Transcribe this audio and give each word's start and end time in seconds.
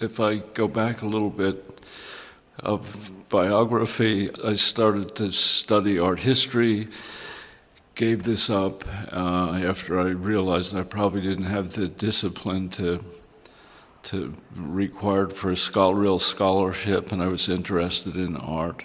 if 0.00 0.18
I 0.18 0.36
go 0.36 0.66
back 0.66 1.02
a 1.02 1.06
little 1.06 1.30
bit 1.30 1.80
of 2.60 3.12
biography, 3.28 4.28
I 4.42 4.54
started 4.54 5.14
to 5.16 5.30
study 5.30 5.98
art 5.98 6.20
history. 6.20 6.88
Gave 7.94 8.22
this 8.22 8.48
up 8.48 8.84
uh, 9.12 9.60
after 9.62 10.00
I 10.00 10.08
realized 10.08 10.74
I 10.74 10.84
probably 10.84 11.20
didn't 11.20 11.44
have 11.44 11.74
the 11.74 11.88
discipline 11.88 12.70
to 12.70 13.04
to 14.02 14.32
required 14.56 15.30
for 15.30 15.50
a 15.50 15.56
scholar, 15.56 15.94
real 15.94 16.18
scholarship, 16.18 17.12
and 17.12 17.22
I 17.22 17.26
was 17.26 17.50
interested 17.50 18.16
in 18.16 18.34
art. 18.34 18.82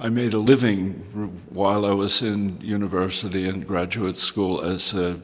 I 0.00 0.08
made 0.08 0.34
a 0.34 0.40
living 0.40 0.94
while 1.50 1.86
I 1.86 1.92
was 1.92 2.22
in 2.22 2.60
university 2.60 3.48
and 3.48 3.64
graduate 3.64 4.16
school 4.16 4.60
as 4.60 4.94
a 4.94 5.20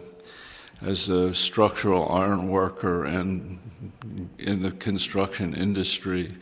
as 0.83 1.09
a 1.09 1.35
structural 1.35 2.11
iron 2.13 2.49
worker 2.49 3.05
and 3.05 3.59
in 4.39 4.63
the 4.63 4.71
construction 4.73 5.55
industry. 5.55 6.35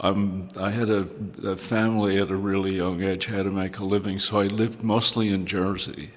Um, 0.00 0.50
I 0.56 0.70
had 0.70 0.88
a, 0.88 1.06
a, 1.44 1.56
family 1.56 2.18
at 2.18 2.30
a 2.30 2.36
really 2.36 2.76
young 2.76 3.02
age, 3.02 3.26
had 3.26 3.44
to 3.44 3.50
make 3.50 3.78
a 3.78 3.84
living, 3.84 4.18
so 4.18 4.40
I 4.40 4.46
lived 4.46 4.82
mostly 4.82 5.28
in 5.28 5.44
Jersey. 5.46 6.10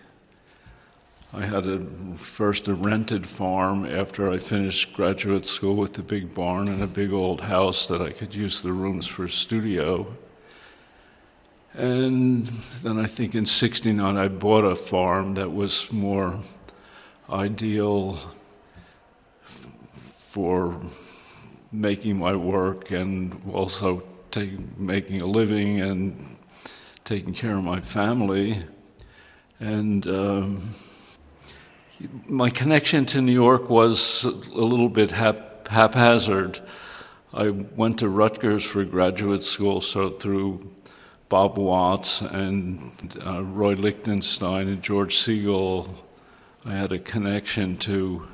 I 1.34 1.45
had 1.45 1.66
a, 1.68 1.86
first 2.16 2.68
a 2.68 2.76
rented 2.76 3.28
farm 3.28 3.86
after 3.86 4.31
I 4.31 4.38
finished 4.38 4.94
graduate 4.94 5.45
school 5.45 5.76
with 5.76 5.98
a 6.00 6.04
big 6.04 6.34
barn 6.34 6.70
and 6.70 6.81
a 6.81 6.88
big 6.88 7.12
old 7.12 7.42
house 7.42 7.88
that 7.88 8.02
I 8.02 8.12
could 8.12 8.34
use 8.34 8.62
the 8.62 8.72
rooms 8.72 9.06
for 9.06 9.26
a 9.26 9.30
studio. 9.30 10.16
And 11.73 12.48
then 12.84 13.00
I 13.00 13.08
think 13.08 13.36
in 13.36 13.45
69 13.45 14.16
I 14.16 14.28
bought 14.28 14.64
a 14.64 14.76
farm 14.76 15.34
that 15.34 15.52
was 15.52 15.92
more 15.92 16.40
ideal 17.34 18.20
for 20.16 20.80
making 21.72 22.18
my 22.18 22.36
work 22.36 22.92
and 22.92 23.42
also 23.52 24.04
take, 24.30 24.78
making 24.78 25.22
a 25.22 25.26
living 25.26 25.82
and 25.82 26.38
taking 27.04 27.34
care 27.34 27.58
of 27.58 27.64
my 27.64 27.81
family. 27.81 28.59
And 29.59 30.06
um, 30.08 30.76
my 32.28 32.50
connection 32.50 33.06
to 33.08 33.22
New 33.22 33.34
York 33.34 33.70
was 33.70 34.23
a 34.26 34.30
little 34.30 34.89
bit 34.89 35.11
hap- 35.11 35.67
haphazard. 35.67 36.59
I 37.34 37.50
went 37.50 38.00
to 38.00 38.09
Rutgers 38.09 38.64
for 38.64 38.84
graduate 38.86 39.42
school, 39.42 39.81
so 39.81 40.09
through 40.09 40.72
Bob 41.30 41.58
Watts 41.58 42.22
and 42.22 42.92
uh, 43.26 43.44
Roy 43.44 43.73
Lichtenstein 43.73 44.67
and 44.67 44.84
George 44.84 45.16
Segal, 45.16 45.89
I 46.66 46.72
had 46.72 46.94
a 46.94 47.00
connection 47.00 47.78
to 47.80 48.25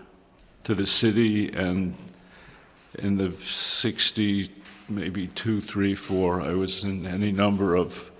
to 0.63 0.75
the 0.75 0.85
city. 0.85 1.51
And 1.51 1.95
in 2.99 3.17
the 3.17 3.33
'60, 3.41 4.51
maybe 4.87 5.27
two, 5.27 5.61
three, 5.61 5.95
four, 5.95 6.41
I 6.41 6.53
was 6.53 6.83
in 6.83 7.07
any 7.07 7.31
number 7.31 7.75
of 7.75 8.11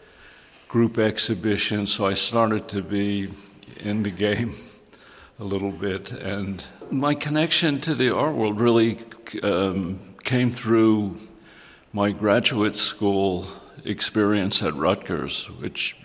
group 0.68 0.98
exhibitions. 0.98 1.94
So 1.94 2.08
I 2.08 2.16
started 2.16 2.68
to 2.70 2.82
be 2.82 3.30
in 3.78 4.02
the 4.02 4.10
game 4.10 4.56
a 5.40 5.44
little 5.44 5.72
bit. 5.72 6.12
And 6.12 6.66
my 6.90 7.14
connection 7.14 7.80
to 7.82 7.94
the 7.94 8.16
art 8.16 8.34
world 8.34 8.60
really 8.60 9.00
um, 9.44 10.16
came 10.24 10.52
through 10.52 11.18
my 11.94 12.10
graduate 12.10 12.76
school 12.76 13.48
experience 13.86 14.64
at 14.64 14.74
Rutgers, 14.74 15.46
which 15.60 15.96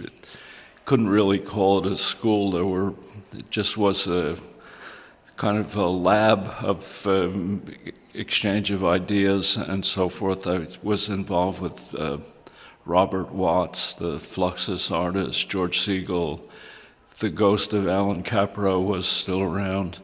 couldn't 0.85 1.09
really 1.09 1.39
call 1.39 1.85
it 1.85 1.93
a 1.93 1.97
school. 1.97 2.51
There 2.51 2.67
were, 2.67 2.93
it 3.33 3.51
just 3.51 3.77
was 3.77 4.07
a 4.07 4.37
kind 5.37 5.59
of 5.59 5.75
a 5.77 5.89
lab 5.89 6.47
of 6.63 7.07
um, 7.07 7.65
exchange 8.13 8.71
of 8.71 8.85
ideas 8.85 9.57
and 9.57 9.85
so 9.85 10.09
forth. 10.09 10.47
I 10.47 10.67
was 10.83 11.09
involved 11.09 11.61
with 11.61 11.95
uh, 11.95 12.19
Robert 12.85 13.33
Watts, 13.33 13.95
the 13.95 14.19
Fluxus 14.19 14.91
artist, 14.91 15.49
George 15.49 15.81
Segal, 15.81 16.41
the 17.19 17.31
ghost 17.31 17.73
of 17.73 17.89
Allan 17.89 18.23
Kaprow 18.23 18.85
was 18.85 19.07
still 19.07 19.41
around. 19.41 20.01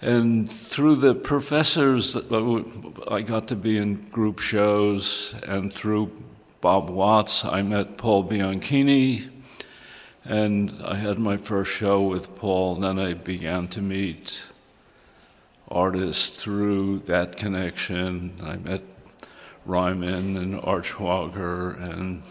And 0.00 0.50
through 0.50 0.96
the 0.96 1.14
professors, 1.14 2.16
I 2.16 3.22
got 3.22 3.48
to 3.48 3.56
be 3.56 3.78
in 3.78 3.96
group 4.10 4.38
shows, 4.38 5.34
and 5.44 5.72
through 5.72 6.12
Bob 6.60 6.88
Watts, 6.88 7.44
I 7.44 7.62
met 7.62 7.98
Paul 7.98 8.24
Bianchini, 8.24 9.28
and 10.28 10.74
I 10.84 10.96
had 10.96 11.18
my 11.18 11.38
first 11.38 11.72
show 11.72 12.02
with 12.02 12.36
Paul. 12.36 12.74
And 12.74 12.84
then 12.84 12.98
I 12.98 13.14
began 13.14 13.66
to 13.68 13.80
meet 13.80 14.42
artists 15.68 16.40
through 16.40 17.00
that 17.00 17.38
connection. 17.38 18.38
I 18.42 18.56
met 18.56 18.82
Ryman 19.64 20.36
and 20.36 20.60
Artschwager 20.60 21.82
and 21.82 22.22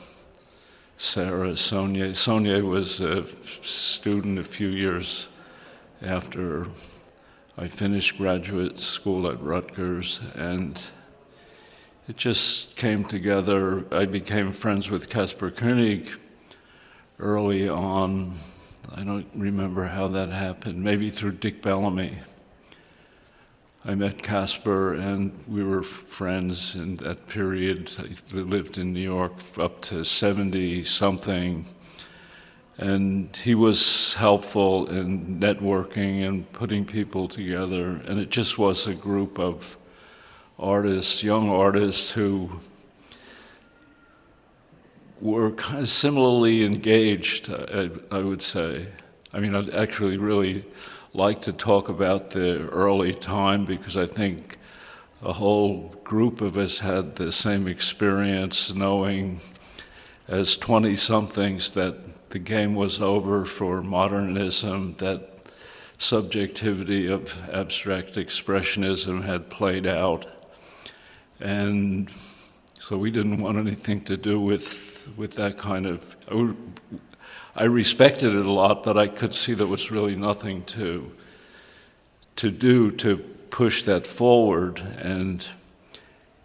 Sarah 0.97 1.57
Sonnier. 1.57 2.11
Sonnier 2.15 2.63
was 2.63 3.01
a 3.01 3.25
student 3.63 4.37
a 4.37 4.43
few 4.43 4.69
years 4.69 5.27
after 6.03 6.67
I 7.57 7.67
finished 7.67 8.19
graduate 8.19 8.79
school 8.79 9.27
at 9.27 9.41
Rutgers, 9.41 10.21
and 10.35 10.79
it 12.07 12.15
just 12.15 12.75
came 12.75 13.03
together. 13.03 13.85
I 13.91 14.05
became 14.05 14.51
friends 14.51 14.91
with 14.91 15.09
Kasper 15.09 15.49
Koenig 15.49 16.11
early 17.19 17.67
on. 17.67 18.33
I 18.95 19.03
don't 19.03 19.27
remember 19.35 19.85
how 19.85 20.07
that 20.09 20.29
happened, 20.29 20.83
maybe 20.83 21.09
through 21.09 21.33
Dick 21.33 21.61
Bellamy. 21.61 22.17
I 23.85 23.95
met 23.95 24.21
Kasper 24.21 24.95
and 24.95 25.31
we 25.47 25.63
were 25.63 25.81
friends 25.81 26.75
in 26.75 26.97
that 26.97 27.27
period. 27.27 27.91
I 27.97 28.35
lived 28.35 28.77
in 28.77 28.93
New 28.93 28.99
York 28.99 29.33
up 29.57 29.81
to 29.83 30.03
70 30.03 30.83
something. 30.83 31.65
And 32.77 33.35
he 33.37 33.55
was 33.55 34.13
helpful 34.13 34.87
in 34.87 35.39
networking 35.39 36.27
and 36.27 36.51
putting 36.53 36.85
people 36.85 37.27
together. 37.27 38.01
And 38.05 38.19
it 38.19 38.29
just 38.29 38.57
was 38.57 38.85
a 38.85 38.93
group 38.93 39.39
of 39.39 39.77
artists, 40.59 41.23
young 41.23 41.49
artists, 41.49 42.11
who 42.11 42.51
were 45.21 45.51
kind 45.51 45.79
of 45.79 45.89
similarly 45.89 46.65
engaged, 46.65 47.49
I, 47.51 47.89
I 48.11 48.19
would 48.19 48.41
say. 48.41 48.87
I 49.33 49.39
mean, 49.39 49.55
I'd 49.55 49.69
actually 49.71 50.17
really 50.17 50.65
like 51.13 51.41
to 51.43 51.53
talk 51.53 51.89
about 51.89 52.29
the 52.29 52.67
early 52.69 53.13
time 53.13 53.65
because 53.65 53.97
I 53.97 54.05
think 54.05 54.57
a 55.21 55.33
whole 55.33 55.95
group 56.03 56.41
of 56.41 56.57
us 56.57 56.79
had 56.79 57.15
the 57.15 57.31
same 57.31 57.67
experience 57.67 58.73
knowing 58.73 59.39
as 60.27 60.57
20 60.57 60.95
somethings 60.95 61.71
that 61.71 61.95
the 62.29 62.39
game 62.39 62.75
was 62.75 63.01
over 63.01 63.45
for 63.45 63.81
modernism, 63.81 64.95
that 64.97 65.29
subjectivity 65.97 67.07
of 67.07 67.33
abstract 67.51 68.15
expressionism 68.15 69.23
had 69.23 69.49
played 69.49 69.87
out. 69.87 70.25
And 71.39 72.11
so 72.79 72.97
we 72.97 73.11
didn't 73.11 73.41
want 73.41 73.57
anything 73.57 74.03
to 74.05 74.17
do 74.17 74.39
with, 74.39 74.86
with 75.15 75.33
that 75.35 75.57
kind 75.57 75.85
of. 75.85 76.15
I 77.55 77.63
respected 77.63 78.35
it 78.35 78.45
a 78.45 78.51
lot, 78.51 78.83
but 78.83 78.97
I 78.97 79.07
could 79.07 79.33
see 79.33 79.53
there 79.53 79.67
was 79.67 79.89
really 79.91 80.15
nothing 80.15 80.63
to 80.65 81.11
to 82.35 82.51
do 82.51 82.91
to 82.91 83.17
push 83.49 83.83
that 83.83 84.05
forward. 84.05 84.79
And 84.79 85.45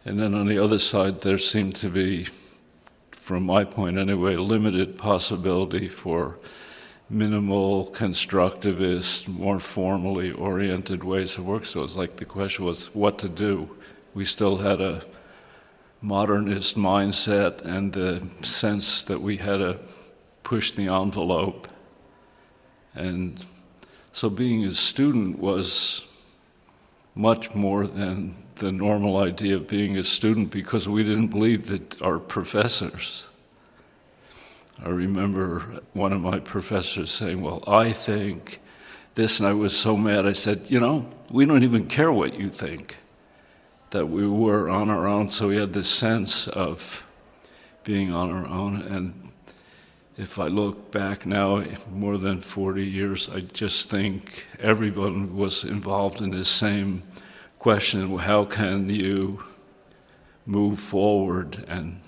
and 0.05 0.19
then 0.19 0.35
on 0.35 0.47
the 0.47 0.59
other 0.59 0.79
side, 0.79 1.21
there 1.21 1.39
seemed 1.39 1.77
to 1.77 1.89
be, 1.89 2.27
from 3.13 3.45
my 3.45 3.65
point 3.65 3.99
anyway, 3.99 4.37
limited 4.37 4.99
possibility 4.99 5.87
for 5.87 6.39
minimal 7.09 7.89
constructivist, 7.93 9.29
more 9.29 9.61
formally 9.61 10.33
oriented 10.33 11.05
ways 11.05 11.37
of 11.39 11.45
work. 11.45 11.67
So 11.67 11.85
it's 11.85 11.95
like 11.95 12.17
the 12.17 12.25
question 12.25 12.65
was 12.65 12.87
what 12.95 13.19
to 13.19 13.29
do. 13.29 13.71
We 14.15 14.25
still 14.25 14.57
had 14.57 14.81
a 14.81 15.05
modernist 16.03 16.77
mindset 16.77 17.65
and 17.65 17.93
the 17.93 18.23
sense 18.43 19.05
that 19.05 19.21
we 19.21 19.37
had 19.37 19.59
to 19.59 19.79
push 20.43 20.73
the 20.73 20.89
envelope. 20.89 21.69
And 22.95 23.43
so 24.13 24.29
being 24.29 24.65
a 24.65 24.73
student 24.73 25.39
was 25.39 26.05
much 27.15 27.55
more 27.55 27.87
than 27.87 28.35
the 28.57 28.73
normal 28.73 29.19
idea 29.19 29.57
of 29.57 29.67
being 29.67 29.97
a 29.97 30.05
student 30.05 30.51
because 30.51 30.89
we 30.89 31.03
didn't 31.03 31.29
believe 31.29 31.69
that 31.69 32.03
our 32.03 32.19
professors. 32.19 33.25
I 34.85 34.89
remember 34.89 35.61
one 35.93 36.13
of 36.13 36.21
my 36.21 36.41
professors 36.41 37.11
saying, 37.11 37.41
Well, 37.41 37.63
I 37.67 37.93
think 37.93 38.61
this, 39.15 39.39
and 39.41 39.49
I 39.49 39.53
was 39.53 39.77
so 39.77 39.97
mad. 39.97 40.27
I 40.27 40.33
said, 40.33 40.71
You 40.71 40.81
know, 40.81 41.07
we 41.31 41.47
don't 41.47 41.63
even 41.63 41.87
care 41.87 42.13
what 42.13 42.35
you 42.35 42.51
think. 42.51 42.97
That 43.93 44.07
we 44.07 44.29
were 44.29 44.69
on 44.69 44.91
our 44.91 45.07
own, 45.07 45.31
so 45.31 45.49
we 45.49 45.57
had 45.57 45.73
this 45.73 45.89
sense 45.89 46.49
of 46.49 47.05
being 47.85 48.13
on 48.13 48.31
our 48.31 48.47
own. 48.47 48.83
And 48.83 49.31
if 50.19 50.39
I 50.39 50.49
look 50.49 50.91
back 50.91 51.27
now, 51.27 51.65
more 51.91 52.19
than 52.19 52.41
40 52.41 52.85
years, 52.85 53.29
I 53.29 53.41
just 53.41 53.91
think 53.91 54.45
everyone 54.59 55.37
was 55.37 55.65
involved 55.65 56.21
in 56.21 56.31
the 56.31 56.45
same 56.45 57.03
question 57.59 58.19
how 58.19 58.45
can 58.45 58.89
you 58.89 59.43
move 60.47 60.81
forward. 60.81 61.65
And 61.69 62.01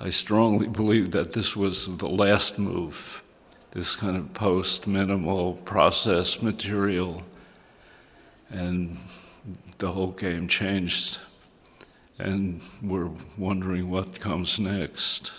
I 0.00 0.10
strongly 0.10 0.66
believe 0.80 1.10
that 1.12 1.32
this 1.32 1.56
was 1.56 1.96
the 1.96 2.08
last 2.08 2.58
move, 2.58 3.22
this 3.70 3.96
kind 3.96 4.16
of 4.16 4.34
post 4.34 4.86
minimal 4.86 5.54
process 5.64 6.42
material. 6.42 7.22
And 8.50 8.98
the 9.78 9.92
whole 9.92 10.12
game 10.12 10.48
changed. 10.48 11.18
And 12.18 12.60
we're 12.82 13.10
wondering 13.36 13.90
what 13.90 14.18
comes 14.20 14.58
next. 14.58 15.32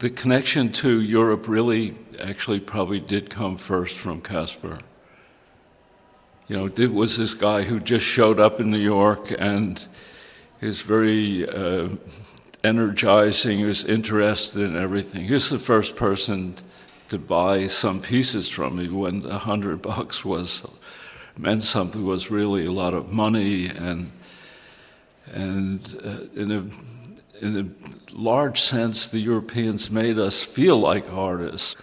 The 0.00 0.10
connection 0.10 0.72
to 0.72 1.00
Europe 1.00 1.48
really 1.48 1.96
actually 2.20 2.60
probably 2.60 3.00
did 3.00 3.30
come 3.30 3.56
first 3.56 3.96
from 3.96 4.20
Kasper. 4.20 4.78
You 6.48 6.56
know, 6.56 6.66
it 6.66 6.92
was 6.92 7.16
this 7.16 7.34
guy 7.34 7.62
who 7.62 7.80
just 7.80 8.04
showed 8.04 8.40
up 8.40 8.60
in 8.60 8.70
New 8.70 8.78
York 8.78 9.32
and 9.38 9.80
is 10.60 10.82
very 10.82 11.48
uh, 11.48 11.88
energizing, 12.64 13.58
he 13.58 13.64
was 13.64 13.84
interested 13.84 14.62
in 14.62 14.76
everything. 14.76 15.24
He 15.24 15.32
was 15.32 15.50
the 15.50 15.58
first 15.58 15.96
person 15.96 16.54
to 17.08 17.18
buy 17.18 17.66
some 17.66 18.00
pieces 18.00 18.48
from 18.48 18.76
me 18.76 18.88
when 18.88 19.24
a 19.26 19.38
hundred 19.38 19.82
bucks 19.90 20.24
was 20.24 20.66
meant 21.36 21.62
something 21.62 22.04
was 22.04 22.30
really 22.30 22.66
a 22.66 22.72
lot 22.72 22.94
of 22.94 23.12
money 23.12 23.68
and 23.68 24.10
and 25.32 26.00
uh, 26.04 26.40
in 26.40 26.50
a 26.50 27.44
in 27.44 27.58
a 27.58 28.12
large 28.14 28.60
sense, 28.60 29.08
the 29.08 29.18
Europeans 29.18 29.90
made 29.90 30.18
us 30.18 30.40
feel 30.40 30.78
like 30.78 31.12
artists. 31.12 31.74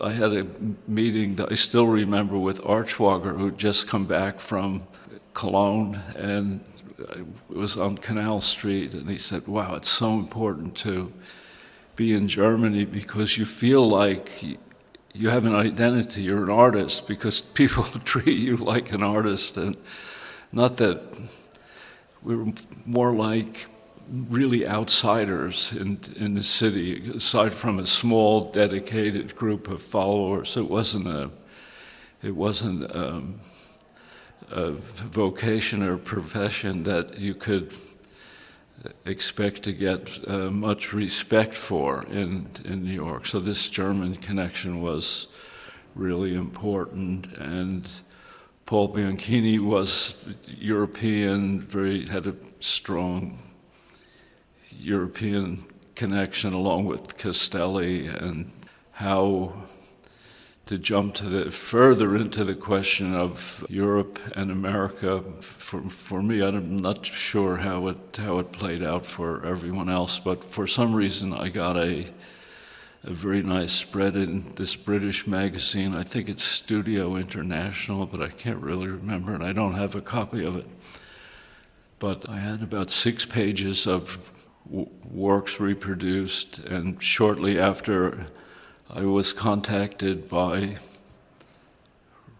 I 0.00 0.10
had 0.10 0.32
a 0.32 0.46
meeting 0.88 1.36
that 1.36 1.52
I 1.52 1.54
still 1.54 1.86
remember 1.86 2.36
with 2.36 2.60
Artschwager, 2.62 3.36
who'd 3.36 3.58
just 3.58 3.86
come 3.86 4.06
back 4.06 4.40
from 4.40 4.86
Cologne, 5.34 6.00
and 6.16 6.60
it 6.98 7.24
was 7.48 7.76
on 7.76 7.98
Canal 7.98 8.40
Street, 8.40 8.92
and 8.92 9.08
he 9.08 9.18
said, 9.18 9.46
"Wow, 9.46 9.76
it's 9.76 9.88
so 9.88 10.14
important 10.14 10.74
to 10.78 11.12
be 11.94 12.12
in 12.14 12.26
Germany 12.26 12.84
because 12.84 13.38
you 13.38 13.44
feel 13.44 13.88
like 13.88 14.58
you 15.18 15.30
have 15.30 15.46
an 15.46 15.54
identity. 15.54 16.22
You're 16.22 16.44
an 16.44 16.50
artist 16.50 17.08
because 17.08 17.40
people 17.40 17.82
treat 18.04 18.38
you 18.38 18.56
like 18.56 18.92
an 18.92 19.02
artist, 19.02 19.56
and 19.56 19.76
not 20.52 20.76
that 20.76 21.02
we're 22.22 22.52
more 22.86 23.12
like 23.12 23.66
really 24.08 24.66
outsiders 24.68 25.72
in, 25.72 25.98
in 26.16 26.34
the 26.34 26.42
city, 26.42 27.10
aside 27.10 27.52
from 27.52 27.80
a 27.80 27.86
small 27.86 28.52
dedicated 28.52 29.34
group 29.34 29.66
of 29.68 29.82
followers. 29.82 30.56
It 30.56 30.70
wasn't 30.70 31.08
a, 31.08 31.30
it 32.22 32.34
wasn't 32.34 32.94
um, 32.94 33.40
a 34.52 34.70
vocation 34.70 35.82
or 35.82 35.96
profession 35.98 36.84
that 36.84 37.18
you 37.18 37.34
could 37.34 37.72
expect 39.04 39.62
to 39.64 39.72
get 39.72 40.18
uh, 40.28 40.50
much 40.50 40.92
respect 40.92 41.54
for 41.54 42.04
in, 42.04 42.48
in 42.64 42.84
New 42.84 42.92
York. 42.92 43.26
So 43.26 43.40
this 43.40 43.68
German 43.68 44.16
connection 44.16 44.80
was 44.80 45.26
really 45.94 46.34
important 46.34 47.26
and 47.38 47.88
Paul 48.66 48.92
Bianchini 48.92 49.58
was 49.58 50.14
European, 50.46 51.58
very 51.58 52.06
had 52.06 52.26
a 52.26 52.36
strong 52.60 53.38
European 54.70 55.64
connection 55.94 56.52
along 56.52 56.84
with 56.84 57.16
Castelli 57.16 58.08
and 58.08 58.52
how 58.90 59.54
to 60.68 60.78
jump 60.78 61.14
to 61.14 61.24
the 61.24 61.50
further 61.50 62.14
into 62.14 62.44
the 62.44 62.54
question 62.54 63.14
of 63.14 63.64
Europe 63.70 64.18
and 64.36 64.50
America. 64.50 65.22
For, 65.40 65.80
for 65.88 66.22
me 66.22 66.42
I'm 66.42 66.76
not 66.76 67.06
sure 67.06 67.56
how 67.56 67.88
it 67.88 68.16
how 68.16 68.38
it 68.38 68.52
played 68.52 68.82
out 68.82 69.06
for 69.06 69.44
everyone 69.46 69.88
else 69.88 70.18
but 70.18 70.44
for 70.44 70.66
some 70.66 70.94
reason 70.94 71.32
I 71.32 71.48
got 71.48 71.76
a 71.76 72.06
a 73.04 73.12
very 73.12 73.42
nice 73.42 73.72
spread 73.72 74.16
in 74.16 74.44
this 74.56 74.74
British 74.74 75.26
magazine. 75.26 75.94
I 75.94 76.02
think 76.02 76.28
it's 76.28 76.44
Studio 76.44 77.16
International 77.16 78.04
but 78.04 78.20
I 78.20 78.28
can't 78.28 78.62
really 78.62 78.88
remember 78.88 79.34
and 79.34 79.42
I 79.42 79.52
don't 79.52 79.74
have 79.74 79.94
a 79.94 80.02
copy 80.02 80.44
of 80.44 80.56
it. 80.56 80.66
But 81.98 82.28
I 82.28 82.38
had 82.38 82.62
about 82.62 82.90
6 82.90 83.24
pages 83.24 83.86
of 83.86 84.18
works 85.10 85.58
reproduced, 85.60 86.58
and 86.58 87.02
shortly 87.02 87.58
after, 87.58 88.26
I 88.90 89.02
was 89.02 89.32
contacted 89.32 90.28
by 90.28 90.78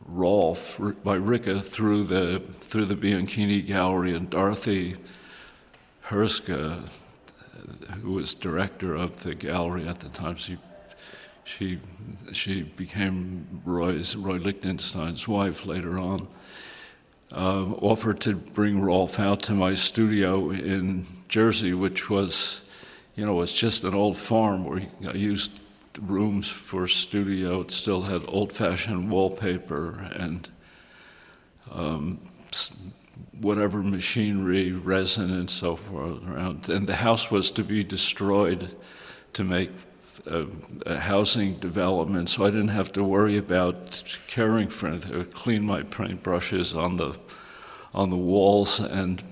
Rolf, 0.06 0.78
by 1.04 1.16
Ricke, 1.16 1.62
through 1.62 2.04
the 2.04 2.40
through 2.60 2.86
the 2.86 2.96
Bianchini 2.96 3.66
Gallery, 3.66 4.14
and 4.14 4.30
Dorothy 4.30 4.96
Herzka, 6.04 6.90
who 8.02 8.12
was 8.12 8.34
director 8.34 8.94
of 8.94 9.22
the 9.22 9.34
gallery 9.34 9.86
at 9.86 10.00
the 10.00 10.08
time. 10.08 10.36
She 10.36 10.56
she 11.44 11.78
she 12.32 12.62
became 12.62 13.60
Roy's 13.64 14.16
Roy 14.16 14.36
Lichtenstein's 14.36 15.28
wife 15.28 15.66
later 15.66 15.98
on 15.98 16.26
uh, 17.32 17.64
offered 17.82 18.20
to 18.22 18.34
bring 18.34 18.80
Rolf 18.80 19.18
out 19.20 19.42
to 19.42 19.52
my 19.52 19.74
studio 19.74 20.50
in 20.50 21.06
Jersey, 21.28 21.74
which 21.74 22.08
was, 22.08 22.62
you 23.16 23.26
know, 23.26 23.40
it's 23.42 23.58
just 23.58 23.84
an 23.84 23.94
old 23.94 24.16
farm 24.16 24.64
where 24.64 24.82
I 25.06 25.12
used 25.12 25.60
rooms 26.00 26.48
for 26.48 26.86
studio. 26.86 27.60
It 27.60 27.70
still 27.70 28.02
had 28.02 28.22
old-fashioned 28.28 29.10
wallpaper 29.10 30.08
and 30.14 30.48
um, 31.70 32.18
whatever 33.40 33.82
machinery, 33.82 34.72
resin, 34.72 35.30
and 35.30 35.48
so 35.48 35.76
forth 35.76 36.22
around. 36.28 36.68
And 36.68 36.86
the 36.86 36.96
house 36.96 37.30
was 37.30 37.50
to 37.52 37.64
be 37.64 37.84
destroyed 37.84 38.76
to 39.34 39.44
make 39.44 39.70
a, 40.26 40.46
a, 40.86 40.98
housing 40.98 41.54
development, 41.54 42.28
so 42.28 42.44
I 42.44 42.50
didn't 42.50 42.68
have 42.68 42.92
to 42.92 43.04
worry 43.04 43.38
about 43.38 44.02
caring 44.26 44.68
for 44.68 44.88
it. 44.88 45.06
I 45.06 45.18
would 45.18 45.34
clean 45.34 45.64
my 45.64 45.82
paintbrushes 45.82 46.76
on 46.76 46.96
the 46.96 47.16
on 47.94 48.10
the 48.10 48.16
walls, 48.16 48.80
and 48.80 49.22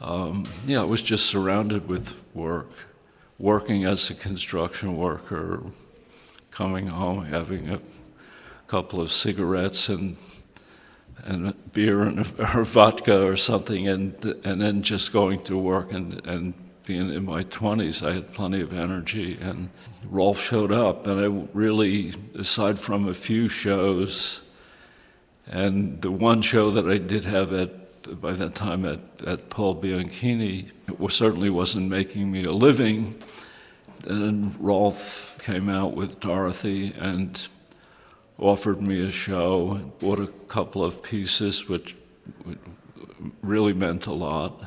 um, 0.00 0.44
yeah, 0.66 0.80
I 0.80 0.84
was 0.84 1.02
just 1.02 1.26
surrounded 1.26 1.88
with 1.88 2.14
work, 2.34 2.70
working 3.38 3.84
as 3.84 4.10
a 4.10 4.14
construction 4.14 4.96
worker, 4.96 5.62
coming 6.50 6.86
home, 6.86 7.24
having 7.24 7.70
a 7.70 7.80
couple 8.66 9.00
of 9.00 9.12
cigarettes 9.12 9.88
and 9.88 10.16
and 11.24 11.72
beer 11.72 12.02
and 12.02 12.20
or 12.54 12.64
vodka 12.64 13.26
or 13.26 13.36
something, 13.36 13.88
and 13.88 14.24
and 14.44 14.60
then 14.60 14.82
just 14.82 15.12
going 15.12 15.42
to 15.44 15.56
work 15.56 15.92
and 15.92 16.24
and 16.26 16.54
being 16.88 17.12
in 17.12 17.26
my 17.26 17.44
20s, 17.44 18.02
I 18.02 18.14
had 18.14 18.32
plenty 18.32 18.62
of 18.62 18.72
energy. 18.72 19.36
And 19.42 19.68
Rolf 20.08 20.40
showed 20.40 20.72
up, 20.72 21.06
and 21.06 21.20
I 21.20 21.46
really, 21.52 22.14
aside 22.34 22.78
from 22.78 23.08
a 23.08 23.14
few 23.14 23.46
shows, 23.46 24.40
and 25.46 26.00
the 26.00 26.10
one 26.10 26.40
show 26.40 26.70
that 26.70 26.88
I 26.88 26.96
did 26.96 27.26
have 27.26 27.52
at 27.52 27.77
by 28.20 28.32
that 28.32 28.54
time 28.54 28.84
at, 28.84 29.00
at 29.26 29.50
Paul 29.50 29.80
Bianchini, 29.80 30.70
it 30.88 31.12
certainly 31.12 31.50
wasn't 31.50 31.88
making 31.88 32.30
me 32.30 32.44
a 32.44 32.52
living. 32.52 33.22
And 34.04 34.54
Rolf 34.58 35.36
came 35.42 35.68
out 35.68 35.94
with 35.94 36.20
Dorothy 36.20 36.94
and 36.98 37.46
offered 38.38 38.80
me 38.80 39.04
a 39.04 39.10
show, 39.10 39.74
bought 39.98 40.20
a 40.20 40.28
couple 40.48 40.84
of 40.84 41.02
pieces, 41.02 41.68
which 41.68 41.96
really 43.42 43.72
meant 43.72 44.06
a 44.06 44.12
lot 44.12 44.64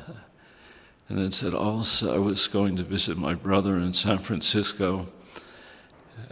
and 1.08 1.18
then 1.18 1.32
said, 1.32 1.52
oh, 1.52 1.58
also, 1.58 2.14
I 2.14 2.18
was 2.18 2.48
going 2.48 2.76
to 2.76 2.82
visit 2.82 3.18
my 3.18 3.34
brother 3.34 3.76
in 3.78 3.92
San 3.92 4.18
Francisco 4.18 5.06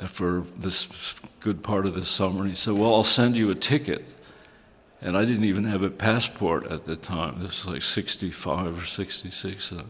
for 0.06 0.44
this 0.56 1.14
good 1.40 1.62
part 1.62 1.86
of 1.86 1.94
the 1.94 2.04
summer. 2.04 2.40
And 2.40 2.50
he 2.50 2.54
said, 2.54 2.74
Well, 2.74 2.94
I'll 2.94 3.04
send 3.04 3.36
you 3.36 3.50
a 3.50 3.54
ticket. 3.54 4.04
And 5.02 5.16
I 5.16 5.24
didn't 5.24 5.44
even 5.44 5.64
have 5.64 5.82
a 5.82 5.90
passport 5.90 6.66
at 6.66 6.84
the 6.84 6.96
time. 6.96 7.42
This 7.42 7.64
was 7.64 7.74
like 7.74 7.82
65 7.82 8.82
or 8.82 8.86
66. 8.86 9.64
So 9.64 9.84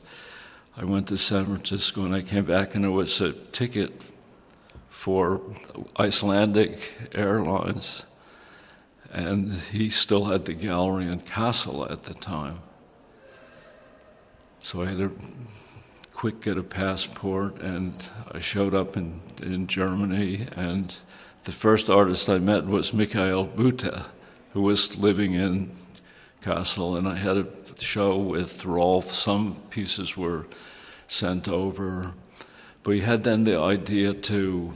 I 0.77 0.85
went 0.85 1.09
to 1.09 1.19
San 1.19 1.47
Francisco 1.47 2.05
and 2.05 2.15
I 2.15 2.23
came 2.23 2.45
back, 2.45 2.75
and 2.75 2.85
there 2.85 2.91
was 2.91 3.21
a 3.21 3.33
ticket 3.33 4.03
for 4.89 5.41
Icelandic 5.99 6.93
Airlines. 7.13 8.05
And 9.13 9.55
he 9.55 9.91
still 9.91 10.27
had 10.27 10.45
the 10.45 10.55
gallery 10.55 11.07
in 11.09 11.21
Kassel 11.23 11.91
at 11.91 12.05
the 12.05 12.15
time. 12.15 12.61
So 14.61 14.83
I 14.83 14.87
had 14.87 14.99
to 14.99 15.17
quick 16.13 16.43
get 16.43 16.59
a 16.59 16.63
passport, 16.63 17.63
and 17.63 17.95
I 18.31 18.41
showed 18.41 18.75
up 18.75 18.97
in, 18.97 19.21
in 19.41 19.67
Germany. 19.67 20.47
And 20.55 20.95
the 21.45 21.53
first 21.53 21.89
artist 21.89 22.29
I 22.29 22.39
met 22.39 22.67
was 22.67 22.93
Michael 22.93 23.47
Buthe, 23.47 24.05
who 24.53 24.63
was 24.63 24.99
living 24.99 25.35
in 25.35 25.71
Kassel, 26.43 26.97
and 26.97 27.07
I 27.07 27.17
had 27.17 27.37
a 27.37 27.47
show 27.79 28.17
with 28.19 28.65
Rolf. 28.65 29.15
Some 29.15 29.57
pieces 29.71 30.17
were 30.17 30.47
sent 31.09 31.49
over, 31.49 32.13
but 32.83 32.93
he 32.93 33.01
had 33.01 33.25
then 33.25 33.45
the 33.45 33.59
idea 33.59 34.15
to 34.15 34.73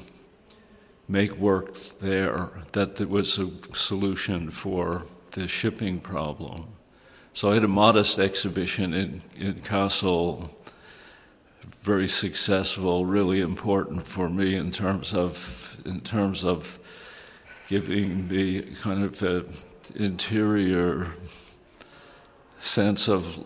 make 1.09 1.33
work 1.37 1.75
there 2.01 2.51
that 2.73 3.01
was 3.09 3.39
a 3.39 3.51
solution 3.75 4.51
for 4.51 5.03
the 5.33 5.47
shipping 5.47 6.01
problem 6.01 6.67
So 7.35 7.51
I 7.51 7.55
had 7.55 7.65
a 7.65 7.69
modest 7.69 8.21
exhibition 8.21 8.95
in, 8.95 9.23
in 9.37 9.55
Kassel, 9.55 10.49
very 11.83 12.07
successful, 12.07 13.05
really 13.05 13.41
important 13.41 14.07
for 14.07 14.29
me 14.31 14.55
in 14.55 14.71
terms 14.71 15.13
of 15.13 15.77
in 15.85 16.01
terms 16.01 16.45
of 16.45 16.79
giving 17.75 18.29
me 18.29 18.63
kind 18.81 19.03
of 19.03 19.21
an 19.25 19.53
interior 19.97 21.09
sense 22.61 23.09
of 23.09 23.37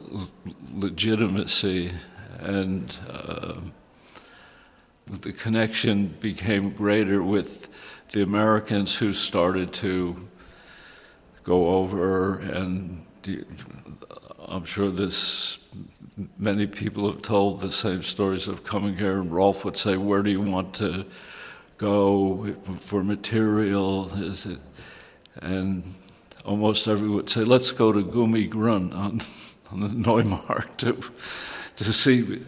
legitimacy 0.71 1.91
and 2.41 2.99
uh, 3.09 3.55
the 5.23 5.33
connection 5.33 6.15
became 6.21 6.69
greater 6.69 7.23
with 7.23 7.69
the 8.13 8.23
Americans 8.23 8.95
who 8.95 9.15
started 9.15 9.73
to 9.73 10.15
go 11.43 11.69
over 11.69 12.41
and 12.41 13.03
I'm 14.47 14.67
sure 14.67 14.91
this 14.91 15.57
many 16.37 16.67
people 16.67 17.11
have 17.11 17.23
told 17.23 17.63
the 17.63 17.73
same 17.73 18.03
stories 18.03 18.47
of 18.47 18.63
coming 18.63 18.95
here 18.95 19.23
and 19.23 19.33
Rolf 19.33 19.65
would 19.65 19.79
say 19.79 19.97
where 19.97 20.23
do 20.23 20.31
you 20.31 20.43
want 20.43 20.75
to 20.75 21.07
go 21.79 22.55
for 22.81 23.03
material 23.03 24.11
and 25.41 25.83
almost 26.45 26.89
everyone 26.89 27.17
would 27.17 27.31
say 27.31 27.43
let's 27.43 27.71
go 27.73 27.93
to 27.93 28.03
Gummigrund 28.03 28.95
on, 28.95 29.21
on 29.71 29.81
the 29.81 29.89
Neumarkt 29.89 30.77
to 31.77 31.85
to 31.85 31.93
see 31.93 32.41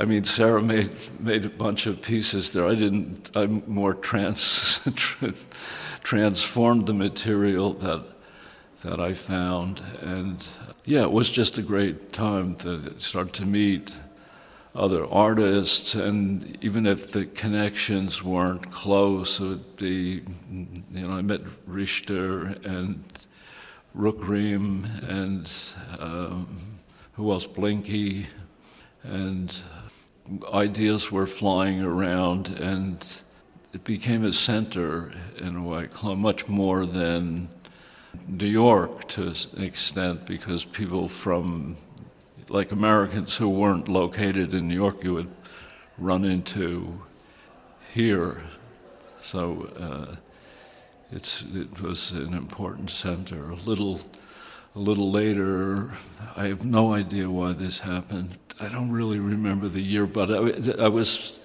I 0.00 0.06
mean, 0.06 0.24
Sarah 0.24 0.60
made 0.60 0.90
made 1.20 1.44
a 1.44 1.48
bunch 1.48 1.86
of 1.86 2.02
pieces 2.02 2.52
there. 2.52 2.66
I 2.66 2.74
didn't. 2.74 3.30
I 3.36 3.46
more 3.46 3.94
trans 3.94 4.80
transformed 6.02 6.86
the 6.86 6.94
material 6.94 7.74
that 7.74 8.04
that 8.82 9.00
I 9.00 9.14
found, 9.14 9.80
and 10.00 10.44
yeah, 10.84 11.02
it 11.02 11.12
was 11.12 11.30
just 11.30 11.58
a 11.58 11.62
great 11.62 12.12
time 12.12 12.56
to 12.56 12.98
start 12.98 13.32
to 13.34 13.46
meet 13.46 13.96
other 14.74 15.06
artists, 15.06 15.94
and 15.94 16.58
even 16.60 16.86
if 16.86 17.12
the 17.12 17.26
connections 17.26 18.22
weren't 18.22 18.70
close, 18.72 19.38
it 19.38 19.44
would 19.44 19.76
be, 19.76 20.22
you 20.50 20.82
know, 20.90 21.10
I 21.10 21.22
met 21.22 21.42
Richter 21.66 22.46
and 22.64 23.04
Rückriem 23.96 25.08
and 25.08 25.50
um, 26.00 26.58
who 27.12 27.30
else, 27.30 27.46
Blinky, 27.46 28.26
and 29.04 29.56
ideas 30.52 31.12
were 31.12 31.26
flying 31.26 31.80
around, 31.80 32.48
and 32.48 33.22
it 33.72 33.84
became 33.84 34.24
a 34.24 34.32
center 34.32 35.12
in 35.38 35.56
a 35.56 35.62
way, 35.62 35.88
much 36.02 36.48
more 36.48 36.86
than 36.86 37.48
New 38.26 38.46
York 38.46 39.06
to 39.08 39.34
an 39.56 39.62
extent, 39.62 40.26
because 40.26 40.64
people 40.64 41.08
from, 41.08 41.76
like 42.48 42.72
Americans 42.72 43.36
who 43.36 43.48
weren't 43.48 43.88
located 43.88 44.54
in 44.54 44.68
New 44.68 44.74
York, 44.74 45.02
you 45.02 45.14
would 45.14 45.30
run 45.98 46.24
into 46.24 47.00
here. 47.92 48.42
So 49.20 49.68
uh, 49.78 50.16
it's, 51.12 51.44
it 51.54 51.80
was 51.80 52.10
an 52.10 52.34
important 52.34 52.90
center. 52.90 53.50
A 53.50 53.54
little, 53.54 54.00
a 54.74 54.78
little 54.78 55.10
later, 55.10 55.92
I 56.36 56.48
have 56.48 56.64
no 56.64 56.92
idea 56.92 57.30
why 57.30 57.52
this 57.52 57.78
happened. 57.78 58.36
I 58.60 58.68
don't 58.68 58.90
really 58.90 59.18
remember 59.18 59.68
the 59.68 59.82
year, 59.82 60.06
but 60.06 60.30
I, 60.30 60.84
I 60.84 60.88
was 60.88 61.40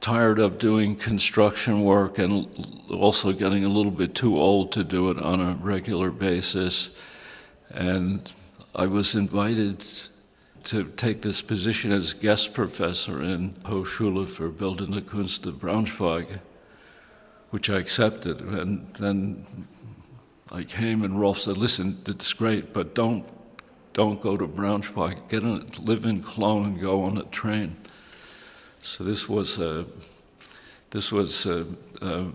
tired 0.00 0.38
of 0.38 0.58
doing 0.58 0.96
construction 0.96 1.82
work 1.82 2.18
and 2.18 2.48
also 2.90 3.32
getting 3.32 3.64
a 3.64 3.68
little 3.68 3.92
bit 3.92 4.14
too 4.14 4.38
old 4.38 4.72
to 4.72 4.84
do 4.84 5.10
it 5.10 5.18
on 5.18 5.40
a 5.40 5.54
regular 5.60 6.10
basis. 6.10 6.90
And 7.70 8.32
I 8.74 8.86
was 8.86 9.14
invited 9.14 9.84
to 10.64 10.84
take 10.96 11.22
this 11.22 11.42
position 11.42 11.92
as 11.92 12.12
guest 12.12 12.54
professor 12.54 13.22
in 13.22 13.54
Hochschule 13.64 14.26
für 14.26 14.50
Bildende 14.50 15.02
Künste 15.02 15.52
Braunschweig, 15.52 16.40
which 17.50 17.68
I 17.68 17.78
accepted. 17.78 18.40
And 18.40 18.94
then 18.94 19.46
I 20.50 20.64
came 20.64 21.02
and 21.02 21.20
Rolf 21.20 21.40
said, 21.40 21.56
listen, 21.56 22.00
it's 22.06 22.32
great, 22.32 22.72
but 22.72 22.94
don't, 22.94 23.24
don't 23.92 24.20
go 24.20 24.36
to 24.36 24.46
Braunschweig. 24.46 25.28
Get 25.28 25.42
in, 25.42 25.68
live 25.80 26.04
in 26.04 26.22
Cologne 26.22 26.64
and 26.64 26.80
go 26.80 27.02
on 27.02 27.18
a 27.18 27.24
train. 27.24 27.76
So 28.82 29.04
this 29.04 29.28
was 29.28 29.58
a, 29.58 29.84
this 30.90 31.12
was 31.12 31.46
a, 31.46 31.66
a 32.00 32.26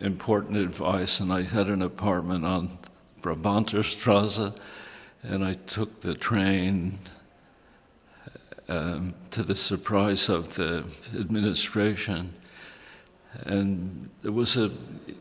important 0.00 0.56
advice, 0.56 1.20
and 1.20 1.32
I 1.32 1.42
had 1.42 1.68
an 1.68 1.82
apartment 1.82 2.44
on 2.44 2.70
Brabanterstrasse, 3.22 4.56
and 5.22 5.44
I 5.44 5.54
took 5.54 6.00
the 6.00 6.14
train 6.14 6.98
um, 8.68 9.14
to 9.30 9.42
the 9.42 9.56
surprise 9.56 10.28
of 10.28 10.54
the 10.54 10.84
administration, 11.18 12.32
and 13.44 14.08
it 14.22 14.30
was 14.30 14.56
a, 14.56 14.70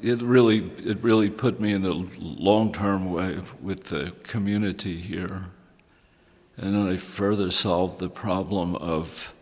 it 0.01 0.21
really, 0.21 0.71
it 0.83 1.01
really 1.03 1.29
put 1.29 1.59
me 1.59 1.73
in 1.73 1.85
a 1.85 2.05
long-term 2.19 3.11
way 3.11 3.39
with 3.61 3.83
the 3.85 4.13
community 4.23 4.99
here, 4.99 5.45
and 6.57 6.73
then 6.73 6.87
I 6.87 6.97
further 6.97 7.51
solved 7.51 7.99
the 7.99 8.09
problem 8.09 8.75
of 8.77 9.33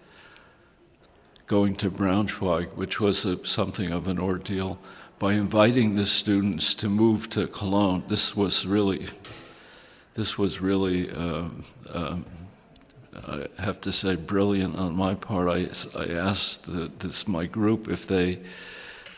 going 1.46 1.76
to 1.76 1.92
Braunschweig, 1.92 2.74
which 2.76 3.00
was 3.00 3.26
a, 3.26 3.46
something 3.46 3.94
of 3.94 4.08
an 4.08 4.18
ordeal, 4.18 4.80
by 5.20 5.34
inviting 5.34 5.96
the 5.96 6.06
students 6.06 6.74
to 6.76 6.90
move 6.90 7.30
to 7.30 7.48
Cologne. 7.48 8.04
This 8.08 8.36
was 8.36 8.66
really, 8.66 9.08
this 10.16 10.38
was 10.38 10.60
really, 10.60 11.12
uh, 11.12 11.46
uh, 11.90 12.18
I 13.16 13.48
have 13.62 13.82
to 13.82 13.92
say, 13.92 14.16
brilliant 14.16 14.76
on 14.76 14.96
my 14.96 15.16
part. 15.16 15.48
I, 15.48 15.70
I 16.00 16.10
asked 16.14 16.66
the, 16.66 16.92
this 17.00 17.28
my 17.28 17.46
group 17.46 17.88
if 17.88 18.08
they, 18.08 18.40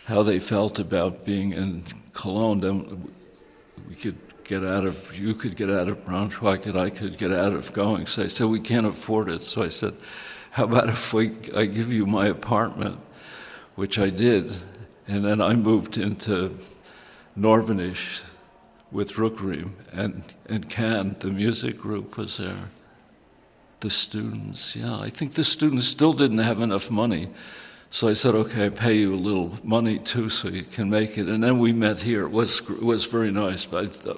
how 0.06 0.24
they 0.24 0.40
felt 0.40 0.80
about 0.80 1.26
being 1.26 1.54
in 1.54 1.84
Cologne. 2.14 2.60
Then 2.60 3.12
we 3.88 3.96
could 3.96 4.18
get 4.44 4.64
out 4.64 4.86
of, 4.86 5.14
you 5.16 5.34
could 5.34 5.56
get 5.56 5.70
out 5.70 5.88
of 5.88 6.06
Braunschweig, 6.06 6.66
and 6.66 6.78
I 6.78 6.90
could 6.90 7.18
get 7.18 7.32
out 7.32 7.54
of 7.54 7.74
going. 7.74 8.06
So 8.06 8.24
I 8.24 8.28
said, 8.28 8.48
we 8.48 8.60
can't 8.60 8.86
afford 8.86 9.30
it. 9.30 9.42
So 9.42 9.64
I 9.64 9.70
said, 9.70 9.96
how 10.52 10.66
about 10.66 10.90
if 10.90 11.14
we, 11.14 11.32
I 11.56 11.66
give 11.66 11.92
you 11.92 12.06
my 12.06 12.28
apartment, 12.28 13.00
which 13.76 14.00
I 14.00 14.10
did, 14.10 14.56
and 15.08 15.26
then 15.26 15.42
I 15.42 15.54
moved 15.56 15.98
into 15.98 16.58
Nörvenich 17.38 18.22
with 18.92 19.14
Rückriem, 19.14 19.72
and, 19.92 20.24
and 20.46 20.70
Can, 20.70 21.16
the 21.20 21.28
music 21.28 21.78
group, 21.78 22.18
was 22.18 22.38
there. 22.38 22.70
The 23.80 23.90
students, 23.90 24.76
yeah, 24.76 24.98
I 25.00 25.10
think 25.10 25.34
the 25.34 25.44
students 25.44 25.88
still 25.88 26.14
didn't 26.14 26.40
have 26.40 26.62
enough 26.62 26.90
money. 26.90 27.30
So 27.92 28.08
I 28.08 28.14
said, 28.14 28.36
okay, 28.36 28.66
I 28.66 28.70
pay 28.70 28.96
you 28.96 29.14
a 29.14 29.16
little 29.16 29.58
money 29.64 30.00
too 30.00 30.30
so 30.30 30.50
you 30.50 30.64
can 30.64 30.90
make 30.90 31.18
it. 31.18 31.28
And 31.28 31.44
then 31.44 31.60
we 31.60 31.72
met 31.72 32.00
here. 32.00 32.24
It 32.24 32.32
was, 32.32 32.60
it 32.60 32.84
was 32.84 33.06
very 33.06 33.32
nice, 33.32 33.66
but 33.66 34.08
I, 34.08 34.16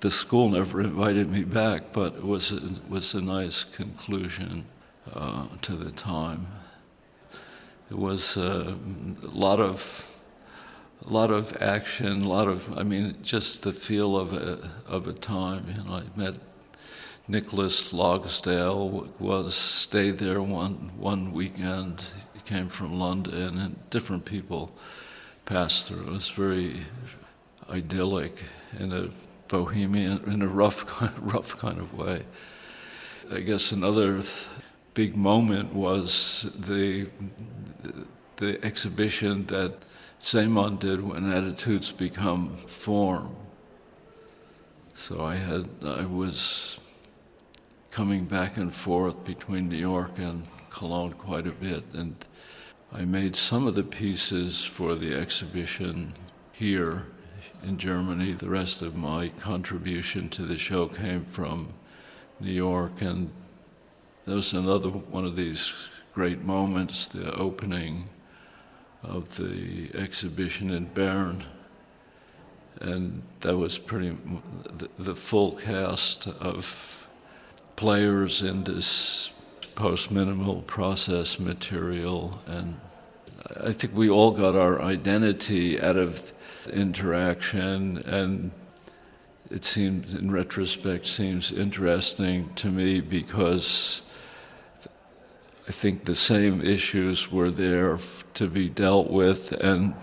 the 0.00 0.10
school 0.10 0.48
never 0.48 0.80
invited 0.80 1.30
me 1.30 1.44
back, 1.44 1.92
but 1.92 2.14
it 2.14 2.24
was, 2.24 2.52
it 2.52 2.62
was 2.88 3.14
a 3.14 3.20
nice 3.20 3.64
conclusion 3.64 4.64
uh, 5.14 5.46
to 5.62 5.76
the 5.76 5.90
time. 5.92 6.46
It 7.90 7.98
was 7.98 8.36
uh, 8.36 8.74
a 9.24 9.26
lot 9.28 9.60
of 9.60 10.06
a 11.06 11.12
lot 11.12 11.30
of 11.30 11.56
action, 11.62 12.22
a 12.22 12.28
lot 12.28 12.46
of 12.46 12.78
I 12.78 12.82
mean, 12.82 13.16
just 13.22 13.62
the 13.62 13.72
feel 13.72 14.16
of 14.16 14.32
a 14.32 14.70
of 14.86 15.08
a 15.08 15.12
time. 15.12 15.64
You 15.66 15.82
know, 15.84 15.94
I 15.94 16.02
met 16.14 16.36
Nicholas 17.30 17.92
Logsdail 17.92 19.08
was 19.20 19.54
stayed 19.54 20.18
there 20.18 20.42
one 20.42 20.90
one 20.98 21.32
weekend. 21.32 22.04
He 22.34 22.40
came 22.40 22.68
from 22.68 22.98
London, 22.98 23.56
and 23.56 23.90
different 23.90 24.24
people 24.24 24.72
passed 25.44 25.86
through. 25.86 26.08
It 26.08 26.10
was 26.10 26.28
very 26.28 26.80
idyllic 27.68 28.42
in 28.80 28.92
a 28.92 29.10
bohemian, 29.46 30.24
in 30.26 30.42
a 30.42 30.48
rough 30.48 31.00
rough 31.20 31.56
kind 31.56 31.78
of 31.78 31.94
way. 31.94 32.24
I 33.32 33.38
guess 33.40 33.70
another 33.70 34.22
big 34.94 35.16
moment 35.16 35.72
was 35.72 36.50
the 36.58 37.08
the 38.38 38.64
exhibition 38.64 39.46
that 39.46 39.74
Szeemann 40.18 40.80
did 40.80 41.00
when 41.00 41.32
attitudes 41.32 41.92
become 41.92 42.56
form. 42.56 43.36
So 44.96 45.24
I 45.24 45.36
had 45.36 45.68
I 45.84 46.04
was 46.04 46.80
coming 47.90 48.24
back 48.24 48.56
and 48.56 48.74
forth 48.74 49.24
between 49.24 49.68
New 49.68 49.76
York 49.76 50.18
and 50.18 50.46
Cologne 50.70 51.12
quite 51.14 51.46
a 51.46 51.52
bit, 51.52 51.84
and 51.92 52.14
I 52.92 53.04
made 53.04 53.36
some 53.36 53.66
of 53.66 53.74
the 53.74 53.82
pieces 53.82 54.64
for 54.64 54.94
the 54.94 55.14
exhibition 55.14 56.14
here 56.52 57.06
in 57.62 57.78
Germany. 57.78 58.32
The 58.32 58.48
rest 58.48 58.82
of 58.82 58.96
my 58.96 59.28
contribution 59.28 60.28
to 60.30 60.42
the 60.42 60.58
show 60.58 60.88
came 60.88 61.24
from 61.24 61.72
New 62.40 62.52
York 62.52 63.00
and 63.00 63.30
there 64.24 64.36
was 64.36 64.52
another 64.52 64.90
one 64.90 65.24
of 65.24 65.36
these 65.36 65.72
great 66.14 66.42
moments, 66.42 67.06
the 67.08 67.34
opening 67.34 68.08
of 69.02 69.36
the 69.36 69.90
exhibition 69.94 70.70
in 70.70 70.84
Bern. 70.86 71.44
and 72.80 73.22
that 73.40 73.56
was 73.56 73.78
pretty 73.78 74.16
the, 74.76 74.88
the 74.98 75.14
full 75.14 75.52
cast 75.52 76.26
of 76.26 76.99
players 77.80 78.42
in 78.42 78.62
this 78.64 79.30
post 79.74 80.10
minimal 80.10 80.60
process 80.60 81.38
material 81.38 82.38
and 82.46 82.78
I 83.58 83.72
think 83.72 83.94
we 83.94 84.10
all 84.10 84.32
got 84.32 84.54
our 84.54 84.82
identity 84.82 85.80
out 85.80 85.96
of 85.96 86.34
interaction 86.70 87.96
and 88.04 88.50
it 89.50 89.64
seems 89.64 90.12
in 90.12 90.30
retrospect 90.30 91.06
seems 91.06 91.52
interesting 91.52 92.52
to 92.56 92.68
me 92.68 93.00
because 93.00 94.02
I 95.66 95.72
think 95.72 96.04
the 96.04 96.14
same 96.14 96.60
issues 96.60 97.32
were 97.32 97.50
there 97.50 97.98
to 98.34 98.46
be 98.46 98.68
dealt 98.68 99.10
with 99.10 99.52
and 99.52 99.94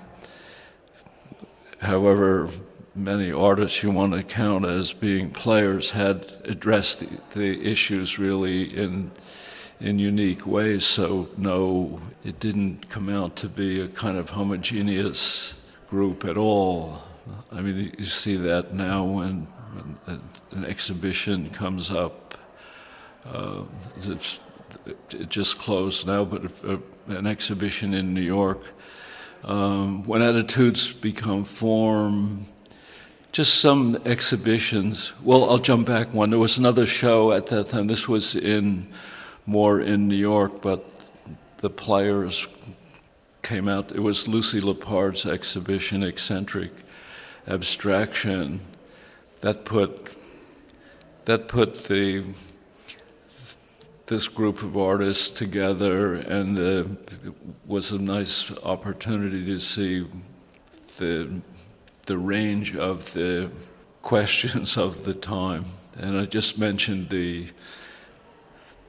however 1.79 2.50
many 2.98 3.32
artists 3.32 3.84
you 3.84 3.92
want 3.92 4.13
to 4.13 4.24
count 4.24 4.66
as 4.66 4.92
being 4.92 5.30
players 5.30 5.92
had 5.92 6.34
addressed 6.46 7.00
the, 7.00 7.08
the 7.32 7.62
issues 7.70 8.18
really 8.20 8.75
in 8.75 9.12
in 9.80 10.00
unique 10.00 10.48
ways. 10.48 10.86
So 10.86 11.30
no, 11.38 12.00
it 12.24 12.39
didn't 12.39 12.89
come 12.89 13.10
out 13.10 13.36
to 13.38 13.50
be 13.50 13.82
a 13.82 13.88
kind 13.88 14.18
of 14.18 14.30
homogeneous 14.30 15.54
group 15.89 16.25
at 16.25 16.38
all. 16.38 17.01
I 17.51 17.62
mean, 17.62 17.94
you 17.98 18.06
see 18.06 18.38
that 18.38 18.74
now 18.74 19.04
when, 19.04 19.48
when 20.06 20.22
an 20.51 20.66
exhibition 20.66 21.50
comes 21.51 21.92
up. 21.92 22.36
Uh, 23.25 23.63
it 25.12 25.30
just 25.30 25.58
closed 25.58 26.08
now, 26.08 26.24
but 26.24 26.46
uh, 26.66 26.77
an 27.08 27.27
exhibition 27.27 27.94
in 27.94 28.13
New 28.13 28.22
York. 28.22 28.62
Um, 29.44 30.04
when 30.04 30.22
attitudes 30.22 30.92
become 30.92 31.44
form, 31.44 32.46
just 33.31 33.62
some 33.62 33.98
exhibitions. 34.05 35.13
Well, 35.22 35.50
I'll 35.50 35.57
jump 35.57 35.88
back 35.88 36.13
one. 36.13 36.29
There 36.29 36.39
was 36.39 36.57
another 36.57 36.86
show 36.86 37.31
at 37.31 37.48
that 37.48 37.69
time. 37.69 37.88
This 37.88 38.07
was 38.07 38.36
in 38.36 38.88
more 39.46 39.81
in 39.81 40.07
New 40.07 40.15
York, 40.15 40.62
but 40.62 40.86
the 41.57 41.69
players 41.69 42.48
came 43.43 43.67
out. 43.67 43.91
It 43.91 44.00
was 44.00 44.27
Lucy 44.27 44.60
Lippard's 44.60 45.25
exhibition, 45.25 46.03
Eccentric 46.03 46.72
Abstraction, 47.48 48.60
that 49.41 49.65
put 49.65 50.15
that 51.25 51.48
put 51.48 51.84
the 51.86 52.24
this 54.07 54.27
group 54.27 54.63
of 54.63 54.77
artists 54.77 55.31
together, 55.31 56.15
and 56.15 56.57
uh, 56.57 56.84
was 57.65 57.91
a 57.91 58.00
nice 58.00 58.50
opportunity 58.63 59.46
to 59.46 59.60
see 59.60 60.07
the 60.98 61.41
the 62.07 62.17
range 62.17 62.75
of 62.75 63.13
the 63.13 63.51
questions 64.01 64.77
of 64.77 65.05
the 65.05 65.13
time. 65.13 65.65
And 65.99 66.17
I 66.17 66.25
just 66.25 66.57
mentioned 66.57 67.09
the 67.09 67.47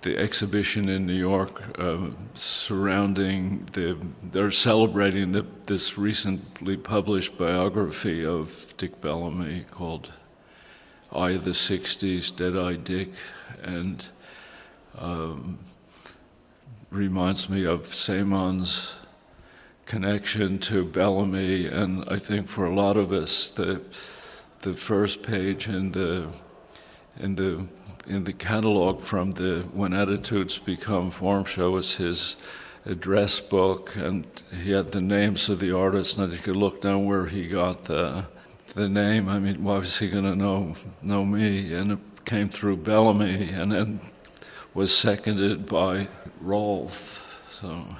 the 0.02 0.16
exhibition 0.16 0.88
in 0.88 1.06
New 1.06 1.20
York 1.32 1.76
uh, 1.76 2.10
surrounding 2.34 3.68
the 3.72 3.98
they're 4.22 4.52
celebrating 4.52 5.32
the, 5.32 5.44
this 5.66 5.98
recently 5.98 6.76
published 6.76 7.36
biography 7.36 8.24
of 8.24 8.72
Dick 8.76 9.00
Bellamy 9.00 9.64
called 9.72 10.12
"I 11.12 11.32
the 11.32 11.50
60s, 11.50 12.34
Dead 12.36 12.56
Eye 12.56 12.76
Dick, 12.76 13.10
and 13.62 14.04
um, 14.96 15.58
reminds 16.90 17.48
me 17.48 17.66
of 17.66 17.82
Szeemann's 17.92 18.94
connection 19.88 20.58
to 20.58 20.84
Bellamy, 20.84 21.66
and 21.66 22.04
I 22.08 22.18
think 22.18 22.46
for 22.46 22.66
a 22.66 22.74
lot 22.74 22.98
of 22.98 23.10
us, 23.10 23.48
the 23.48 23.80
the 24.60 24.74
first 24.74 25.22
page 25.22 25.66
in 25.66 25.92
the 25.92 26.28
in 27.18 27.34
the 27.34 27.66
in 28.06 28.24
the 28.24 28.34
catalog 28.34 29.00
from 29.00 29.32
the 29.32 29.62
When 29.72 29.94
Attitudes 29.94 30.58
Become 30.58 31.10
Form 31.10 31.44
show 31.46 31.70
was 31.70 31.94
his 31.94 32.36
address 32.84 33.40
book, 33.40 33.96
and 33.96 34.26
he 34.62 34.72
had 34.72 34.92
the 34.92 35.00
names 35.00 35.48
of 35.48 35.58
the 35.58 35.74
artists, 35.74 36.18
and 36.18 36.32
you 36.32 36.38
could 36.38 36.56
look 36.56 36.82
down 36.82 37.06
where 37.06 37.26
he 37.26 37.48
got 37.48 37.84
the 37.84 38.26
the 38.74 38.90
name. 38.90 39.26
I 39.26 39.38
mean, 39.38 39.64
why 39.64 39.78
was 39.78 39.98
he 39.98 40.10
going 40.10 40.24
to 40.24 40.36
know 40.36 40.74
know 41.00 41.24
me? 41.24 41.72
And 41.72 41.92
it 41.92 42.24
came 42.26 42.50
through 42.50 42.76
Bellamy, 42.76 43.50
and 43.52 43.72
then 43.72 44.00
was 44.74 44.94
seconded 44.94 45.64
by 45.64 46.08
Rolf. 46.42 47.24
So. 47.50 47.96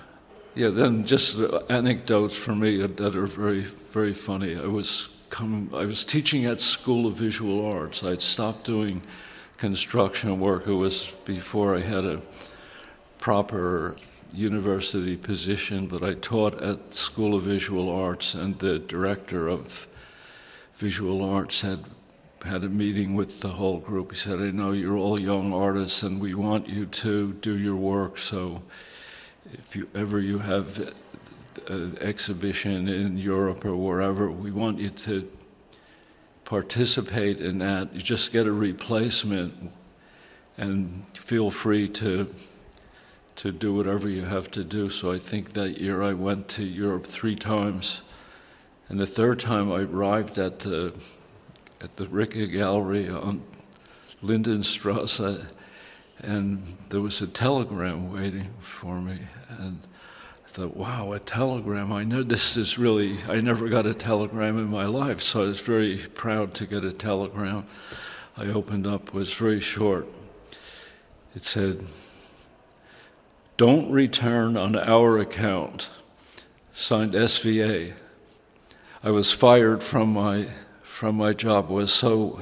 Yeah, 0.59 0.71
then 0.71 1.05
just 1.05 1.38
anecdotes 1.71 2.35
for 2.35 2.53
me 2.53 2.85
that 2.85 3.14
are 3.14 3.27
very, 3.27 3.61
very 3.61 4.12
funny. 4.12 4.57
I 4.57 4.66
was 4.66 5.09
coming, 5.31 5.71
I 5.73 5.85
was 5.85 6.05
teaching 6.05 6.47
at 6.47 6.59
School 6.59 7.07
of 7.07 7.14
Visual 7.14 7.64
Arts. 7.64 8.03
I'd 8.03 8.21
stopped 8.21 8.64
doing 8.64 9.03
construction 9.57 10.40
work. 10.40 10.66
It 10.66 10.73
was 10.73 11.12
before 11.25 11.77
I 11.77 11.81
had 11.83 12.05
a 12.05 12.21
proper 13.21 13.94
university 14.33 15.16
position, 15.16 15.87
but 15.87 16.03
I 16.03 16.14
taught 16.14 16.61
at 16.61 16.92
School 16.92 17.37
of 17.37 17.44
Visual 17.44 17.88
Arts, 17.88 18.35
and 18.35 18.59
the 18.59 18.81
director 18.81 19.47
of 19.47 19.87
visual 20.75 21.23
arts 21.23 21.61
had 21.61 21.85
had 22.44 22.64
a 22.64 22.68
meeting 22.68 23.14
with 23.14 23.42
the 23.42 23.51
whole 23.51 23.79
group. 23.79 24.11
He 24.11 24.18
said, 24.18 24.40
"I 24.40 24.51
know 24.51 24.73
you're 24.73 24.97
all 24.97 25.21
young 25.21 25.53
artists, 25.53 26.03
and 26.03 26.21
we 26.21 26.35
want 26.35 26.68
you 26.68 26.85
to 26.87 27.35
do 27.35 27.57
your 27.57 27.77
work. 27.77 28.18
So." 28.18 28.62
If 29.52 29.76
you 29.76 29.88
ever 29.94 30.20
you 30.20 30.38
have 30.38 30.78
uh, 30.80 31.72
an 31.72 31.98
exhibition 32.00 32.88
in 32.88 33.18
Europe 33.18 33.64
or 33.64 33.76
wherever, 33.76 34.30
we 34.30 34.50
want 34.50 34.78
you 34.78 34.90
to 34.90 35.28
participate 36.44 37.40
in 37.40 37.58
that. 37.58 37.94
You 37.94 38.00
just 38.00 38.32
get 38.32 38.46
a 38.46 38.52
replacement 38.52 39.70
and 40.56 41.04
feel 41.16 41.50
free 41.50 41.88
to 41.88 42.34
to 43.37 43.52
do 43.52 43.72
whatever 43.72 44.08
you 44.08 44.24
have 44.24 44.50
to 44.50 44.64
do. 44.64 44.90
So 44.90 45.12
I 45.12 45.18
think 45.18 45.52
that 45.52 45.80
year 45.80 46.02
I 46.02 46.12
went 46.12 46.48
to 46.48 46.64
Europe 46.64 47.06
three 47.06 47.37
times, 47.37 48.02
and 48.88 48.98
the 48.98 49.06
third 49.06 49.38
time 49.38 49.70
I 49.70 49.82
arrived 49.82 50.38
at 50.38 50.58
the 50.61 50.92
at 51.80 51.96
the 51.96 52.06
Ricke 52.06 52.50
Gallery 52.50 53.08
on 53.08 53.42
Lindenstrasse 54.22 55.46
and 56.20 56.62
there 56.88 57.00
was 57.00 57.22
a 57.22 57.26
telegram 57.26 58.12
waiting 58.12 58.48
for 58.61 59.00
me. 59.00 59.18
And 59.48 59.78
I 60.44 60.48
thought, 60.48 60.76
wow, 60.76 61.12
a 61.12 61.18
telegram. 61.18 61.92
I 61.92 62.04
know 62.04 62.22
this 62.22 62.57
is 62.57 62.78
really, 62.78 63.18
I 63.28 63.40
never 63.40 63.68
got 63.68 63.87
a 63.87 63.94
telegram 63.94 64.59
in 64.59 64.68
my 64.68 64.87
life, 64.87 65.22
so 65.22 65.42
I 65.42 65.46
was 65.46 65.61
very 65.61 65.98
proud 66.14 66.54
to 66.54 66.66
get 66.66 66.85
a 66.85 66.92
telegram. 66.92 67.66
I 68.37 68.46
opened 68.46 68.87
up, 68.87 69.12
was 69.12 69.33
very 69.33 69.61
short. 69.61 70.07
It 71.35 71.42
said, 71.42 71.85
Don't 73.57 73.90
return 73.90 74.57
on 74.57 74.76
our 74.76 75.18
account. 75.18 75.88
Signed 76.74 77.14
SVA. 77.14 77.92
I 79.02 79.11
was 79.11 79.33
fired 79.33 79.83
from 79.83 80.12
my 80.12 80.48
from 80.83 81.16
my 81.16 81.33
job. 81.33 81.70
It 81.70 81.74
was 81.74 81.92
so 81.92 82.40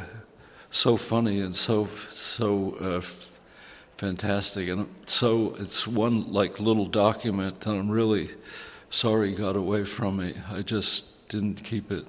so 0.70 0.96
funny 0.96 1.40
and 1.40 1.54
so 1.54 1.88
so 2.10 2.76
uh, 2.80 3.02
fantastic. 3.96 4.68
And 4.68 4.88
so 5.06 5.54
it's 5.58 5.86
one 5.86 6.32
like 6.32 6.60
little 6.60 6.86
document, 6.86 7.66
and 7.66 7.78
I'm 7.78 7.90
really 7.90 8.30
sorry 8.90 9.34
got 9.34 9.56
away 9.56 9.84
from 9.84 10.18
me. 10.18 10.34
I 10.50 10.62
just 10.62 11.28
didn't 11.28 11.64
keep 11.64 11.90
it. 11.90 12.06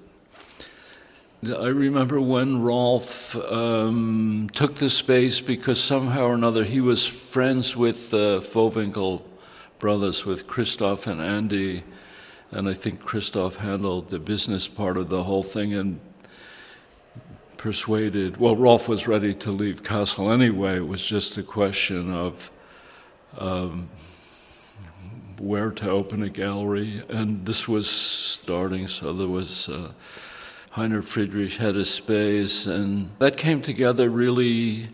I 1.45 1.67
remember 1.67 2.19
when 2.19 2.63
Rolf 2.63 3.35
um, 3.35 4.49
took 4.53 4.75
the 4.75 4.89
space 4.89 5.39
because 5.39 5.81
somehow 5.81 6.25
or 6.25 6.33
another 6.33 6.63
he 6.63 6.81
was 6.81 7.05
friends 7.05 7.75
with 7.75 8.09
the 8.09 8.39
Vohwinkel 8.39 9.21
brothers, 9.77 10.25
with 10.25 10.47
Christoph 10.47 11.05
and 11.05 11.21
Andy, 11.21 11.83
and 12.49 12.67
I 12.67 12.73
think 12.73 13.01
Christoph 13.01 13.57
handled 13.57 14.09
the 14.09 14.17
business 14.17 14.67
part 14.67 14.97
of 14.97 15.09
the 15.09 15.23
whole 15.23 15.43
thing. 15.43 15.75
And 15.75 15.99
persuaded, 17.57 18.37
well, 18.37 18.55
Rolf 18.55 18.87
was 18.87 19.07
ready 19.07 19.33
to 19.35 19.51
leave 19.51 19.83
Kassel 19.83 20.31
anyway. 20.31 20.77
It 20.77 20.87
was 20.87 21.05
just 21.05 21.37
a 21.37 21.43
question 21.43 22.13
of 22.13 22.51
um, 23.37 23.89
where 25.39 25.71
to 25.71 25.89
open 25.89 26.23
a 26.23 26.29
gallery. 26.29 27.03
And 27.09 27.45
this 27.45 27.67
was 27.67 27.89
starting, 27.89 28.87
so 28.87 29.13
there 29.13 29.27
was 29.27 29.69
uh, 29.69 29.91
Heiner 30.73 31.03
Friedrich 31.03 31.53
had 31.53 31.75
a 31.75 31.85
space, 31.85 32.67
and 32.67 33.09
that 33.19 33.37
came 33.37 33.61
together 33.61 34.09
really 34.09 34.89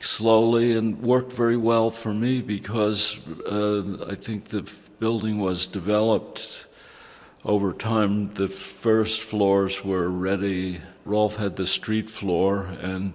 slowly 0.00 0.76
and 0.76 1.00
worked 1.00 1.32
very 1.32 1.56
well 1.56 1.90
for 1.90 2.12
me 2.12 2.42
because 2.42 3.18
uh, 3.50 4.06
I 4.08 4.14
think 4.14 4.46
the 4.46 4.70
building 4.98 5.38
was 5.38 5.66
developed 5.66 6.65
over 7.46 7.72
time. 7.72 8.34
The 8.34 8.48
first 8.48 9.22
floors 9.22 9.82
were 9.82 10.10
ready 10.10 10.82
Rolf 11.06 11.36
had 11.36 11.54
the 11.54 11.66
street 11.66 12.10
floor, 12.10 12.68
and 12.82 13.14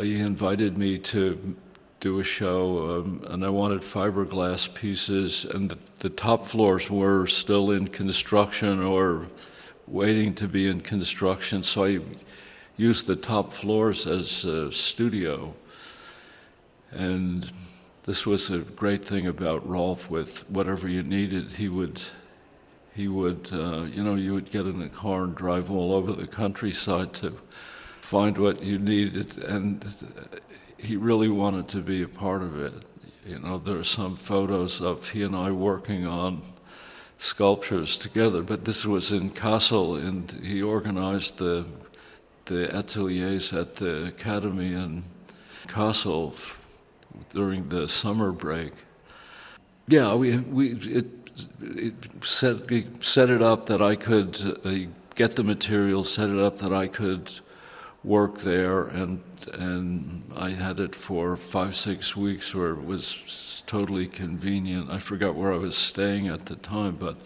he 0.00 0.20
invited 0.20 0.76
me 0.76 0.98
to 0.98 1.56
do 2.00 2.20
a 2.20 2.24
show, 2.24 3.00
um, 3.00 3.24
and 3.28 3.44
I 3.44 3.48
wanted 3.48 3.80
fiberglass 3.80 4.72
pieces, 4.72 5.46
and 5.46 5.70
the, 5.70 5.78
the, 5.98 6.08
top 6.10 6.46
floors 6.46 6.88
were 6.88 7.26
still 7.26 7.72
in 7.72 7.88
construction 7.88 8.82
or 8.82 9.26
waiting 9.86 10.34
to 10.34 10.48
be 10.48 10.68
in 10.68 10.80
construction, 10.80 11.62
so 11.62 11.84
I 11.84 12.00
used 12.76 13.06
the 13.06 13.16
top 13.16 13.52
floors 13.52 14.06
as 14.06 14.44
a 14.44 14.72
studio. 14.72 15.54
And 16.92 17.50
this 18.04 18.26
was 18.26 18.50
a 18.50 18.58
great 18.58 19.04
thing 19.04 19.26
about 19.26 19.68
Rolf. 19.68 20.10
With 20.10 20.48
whatever 20.50 20.88
you 20.88 21.02
needed, 21.02 21.52
he 21.52 21.68
would, 21.68 22.02
he 23.00 23.08
would, 23.08 23.48
uh, 23.50 23.84
you 23.84 24.02
know, 24.04 24.14
you 24.14 24.34
would 24.34 24.50
get 24.50 24.66
in 24.66 24.82
a 24.82 24.88
car 24.90 25.24
and 25.24 25.34
drive 25.34 25.70
all 25.70 25.94
over 25.94 26.12
the 26.12 26.26
countryside 26.26 27.14
to 27.14 27.34
find 28.02 28.36
what 28.36 28.62
you 28.62 28.78
needed, 28.78 29.38
and 29.38 29.86
he 30.76 30.96
really 30.96 31.28
wanted 31.28 31.66
to 31.66 31.80
be 31.80 32.02
a 32.02 32.08
part 32.08 32.42
of 32.42 32.60
it. 32.60 32.74
You 33.26 33.38
know, 33.38 33.56
there 33.56 33.78
are 33.78 33.84
some 33.84 34.16
photos 34.16 34.82
of 34.82 35.08
he 35.08 35.22
and 35.22 35.34
I 35.34 35.50
working 35.50 36.06
on 36.06 36.42
sculptures 37.18 37.96
together, 37.96 38.42
but 38.42 38.66
this 38.66 38.84
was 38.84 39.12
in 39.12 39.30
Kassel, 39.30 39.96
and 39.96 40.30
he 40.44 40.62
organized 40.62 41.38
the 41.38 41.64
the 42.44 42.68
ateliers 42.76 43.52
at 43.54 43.76
the 43.76 44.08
academy 44.08 44.74
in 44.74 45.04
Kassel 45.68 46.34
during 47.32 47.68
the 47.70 47.88
summer 47.88 48.30
break. 48.30 48.72
Yeah, 49.88 50.14
we 50.14 50.36
we 50.38 50.72
it 50.98 51.19
set 52.22 52.56
set 53.00 53.30
it 53.30 53.42
up 53.42 53.66
that 53.66 53.82
I 53.82 53.96
could 53.96 54.60
uh, 54.64 54.90
get 55.14 55.36
the 55.36 55.44
material, 55.44 56.04
set 56.04 56.30
it 56.30 56.38
up 56.38 56.58
that 56.58 56.72
I 56.72 56.86
could 56.88 57.30
work 58.04 58.38
there, 58.40 58.84
and 58.84 59.22
and 59.52 60.22
I 60.36 60.50
had 60.50 60.80
it 60.80 60.94
for 60.94 61.36
five 61.36 61.74
six 61.76 62.16
weeks 62.16 62.54
where 62.54 62.70
it 62.70 62.84
was 62.84 63.62
totally 63.66 64.06
convenient. 64.06 64.90
I 64.90 64.98
forgot 64.98 65.34
where 65.34 65.52
I 65.52 65.58
was 65.58 65.76
staying 65.76 66.28
at 66.28 66.46
the 66.46 66.56
time, 66.56 66.96
but 66.96 67.16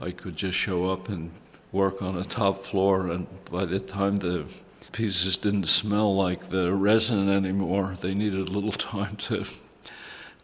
I 0.00 0.10
could 0.10 0.36
just 0.36 0.58
show 0.58 0.86
up 0.86 1.08
and 1.08 1.30
work 1.72 2.02
on 2.02 2.18
a 2.18 2.24
top 2.24 2.64
floor, 2.64 3.08
and 3.08 3.26
by 3.50 3.64
the 3.64 3.80
time 3.80 4.18
the 4.18 4.46
pieces 4.92 5.36
didn't 5.36 5.66
smell 5.66 6.14
like 6.14 6.50
the 6.50 6.72
resin 6.72 7.28
anymore, 7.28 7.96
they 8.00 8.14
needed 8.14 8.48
a 8.48 8.50
little 8.50 8.72
time 8.94 9.16
to 9.16 9.44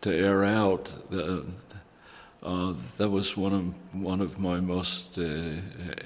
to 0.03 0.15
air 0.15 0.45
out. 0.45 0.93
The, 1.11 1.45
uh, 2.43 2.73
that 2.97 3.11
was 3.11 3.37
one 3.37 3.53
of 3.53 4.03
one 4.03 4.21
of 4.21 4.39
my 4.39 4.61
most 4.61 5.19
uh, 5.19 5.57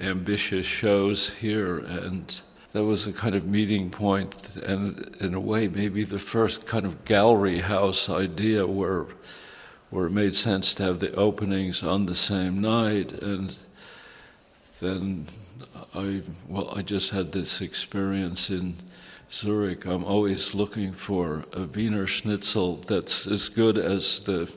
ambitious 0.01 0.65
shows 0.65 1.29
here, 1.29 1.77
and 1.77 2.41
that 2.73 2.83
was 2.83 3.07
a 3.07 3.13
kind 3.13 3.35
of 3.35 3.45
meeting 3.45 3.89
point, 3.89 4.57
and 4.57 5.15
in 5.21 5.33
a 5.33 5.39
way, 5.39 5.69
maybe 5.69 6.03
the 6.03 6.19
first 6.19 6.65
kind 6.65 6.85
of 6.85 7.05
gallery 7.05 7.59
house 7.59 8.09
idea 8.09 8.67
where 8.67 9.05
where 9.91 10.07
it 10.07 10.11
made 10.11 10.35
sense 10.35 10.75
to 10.75 10.83
have 10.83 10.99
the 10.99 11.13
openings 11.15 11.83
on 11.83 12.05
the 12.05 12.15
same 12.15 12.59
night, 12.59 13.13
and 13.13 13.57
then 14.81 15.25
I 15.93 16.21
well, 16.49 16.73
I 16.75 16.81
just 16.81 17.11
had 17.11 17.31
this 17.31 17.61
experience 17.61 18.49
in 18.49 18.75
Zurich. 19.31 19.85
I'm 19.85 20.03
always 20.03 20.53
looking 20.53 20.91
for 20.91 21.45
a 21.53 21.61
Wiener 21.61 22.07
Schnitzel 22.07 22.77
that's 22.77 23.25
as 23.25 23.47
good 23.47 23.77
as 23.77 24.19
the 24.25 24.51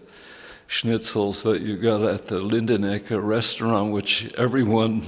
schnitzels 0.69 1.43
that 1.43 1.63
you 1.63 1.77
got 1.77 2.03
at 2.03 2.29
the 2.29 2.41
Lindenecke 2.41 3.23
restaurant, 3.23 3.93
which 3.93 4.33
everyone 4.35 5.03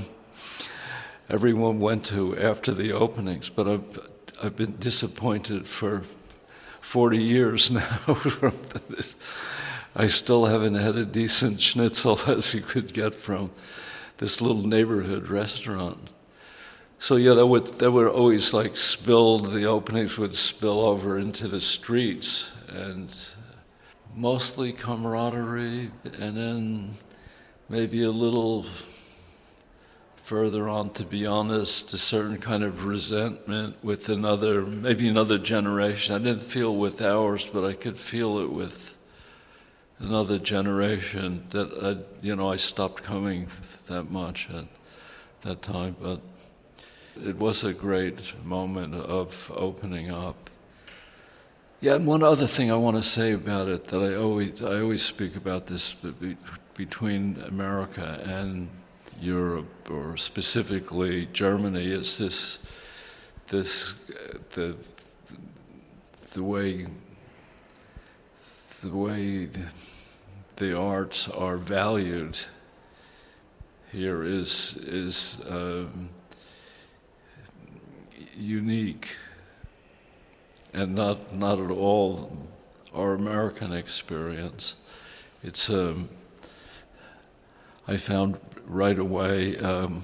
everyone 1.28 1.78
went 1.78 2.04
to 2.06 2.36
after 2.38 2.72
the 2.72 2.92
openings. 2.92 3.48
But 3.48 3.68
I've 3.68 4.08
I've 4.42 4.56
been 4.56 4.76
disappointed 4.78 5.68
for 5.68 6.02
40 6.80 7.18
years 7.18 7.70
now. 7.70 8.16
I 9.94 10.06
still 10.06 10.46
haven't 10.46 10.76
had 10.76 10.96
a 10.96 11.04
decent 11.04 11.60
schnitzel 11.60 12.18
as 12.26 12.54
you 12.54 12.62
could 12.62 12.94
get 12.94 13.14
from 13.14 13.50
this 14.18 14.40
little 14.40 14.66
neighborhood 14.66 15.28
restaurant. 15.28 16.10
So 16.98 17.16
yeah, 17.16 17.34
that 17.34 17.46
would 17.46 17.66
that 17.78 17.90
would 17.90 18.08
always 18.08 18.54
like 18.54 18.76
spill 18.76 19.38
the 19.38 19.64
openings 19.64 20.16
would 20.16 20.34
spill 20.34 20.80
over 20.80 21.18
into 21.18 21.48
the 21.48 21.60
streets 21.60 22.50
and 22.68 23.14
mostly 24.14 24.72
camaraderie 24.72 25.90
and 26.18 26.36
then 26.36 26.90
maybe 27.68 28.02
a 28.02 28.10
little 28.10 28.66
further 30.16 30.68
on 30.68 30.90
to 30.90 31.04
be 31.04 31.26
honest 31.26 31.92
a 31.92 31.98
certain 31.98 32.38
kind 32.38 32.62
of 32.62 32.84
resentment 32.84 33.74
with 33.82 34.08
another 34.08 34.62
maybe 34.62 35.08
another 35.08 35.38
generation 35.38 36.14
i 36.14 36.18
didn't 36.18 36.42
feel 36.42 36.76
with 36.76 37.00
ours 37.00 37.48
but 37.52 37.64
i 37.64 37.72
could 37.72 37.98
feel 37.98 38.38
it 38.38 38.50
with 38.50 38.96
another 40.00 40.38
generation 40.38 41.46
that 41.50 41.70
I, 41.82 42.26
you 42.26 42.34
know 42.34 42.50
I 42.50 42.56
stopped 42.56 43.02
coming 43.02 43.46
that 43.86 44.10
much 44.10 44.48
at 44.50 44.64
that 45.42 45.62
time, 45.62 45.96
but 46.00 46.20
it 47.22 47.36
was 47.36 47.64
a 47.64 47.72
great 47.72 48.32
moment 48.44 48.94
of 48.94 49.52
opening 49.54 50.10
up. 50.10 50.49
Yeah, 51.82 51.94
and 51.94 52.06
one 52.06 52.22
other 52.22 52.46
thing 52.46 52.70
I 52.70 52.76
want 52.76 52.98
to 52.98 53.02
say 53.02 53.32
about 53.32 53.68
it 53.68 53.86
that 53.86 54.00
I 54.02 54.14
always 54.16 54.60
I 54.60 54.82
always 54.82 55.00
speak 55.02 55.34
about 55.34 55.66
this 55.66 55.94
between 56.74 57.42
America 57.48 58.20
and 58.26 58.68
Europe, 59.18 59.90
or 59.90 60.18
specifically 60.18 61.26
Germany, 61.32 61.90
is 61.90 62.18
this 62.18 62.58
this 63.48 63.94
the 64.50 64.76
the 66.32 66.42
way 66.42 66.86
the 68.82 68.94
way 68.94 69.48
the 70.56 70.78
arts 70.78 71.28
are 71.28 71.56
valued 71.56 72.36
here 73.90 74.22
is 74.22 74.76
is 74.82 75.38
um, 75.48 76.10
unique 78.36 79.16
and 80.72 80.94
not 80.94 81.34
not 81.34 81.58
at 81.58 81.70
all 81.70 82.36
our 82.94 83.14
American 83.14 83.72
experience. 83.72 84.76
It's 85.42 85.70
um, 85.70 86.08
I 87.88 87.96
found 87.96 88.38
right 88.66 88.98
away 88.98 89.56
um, 89.58 90.02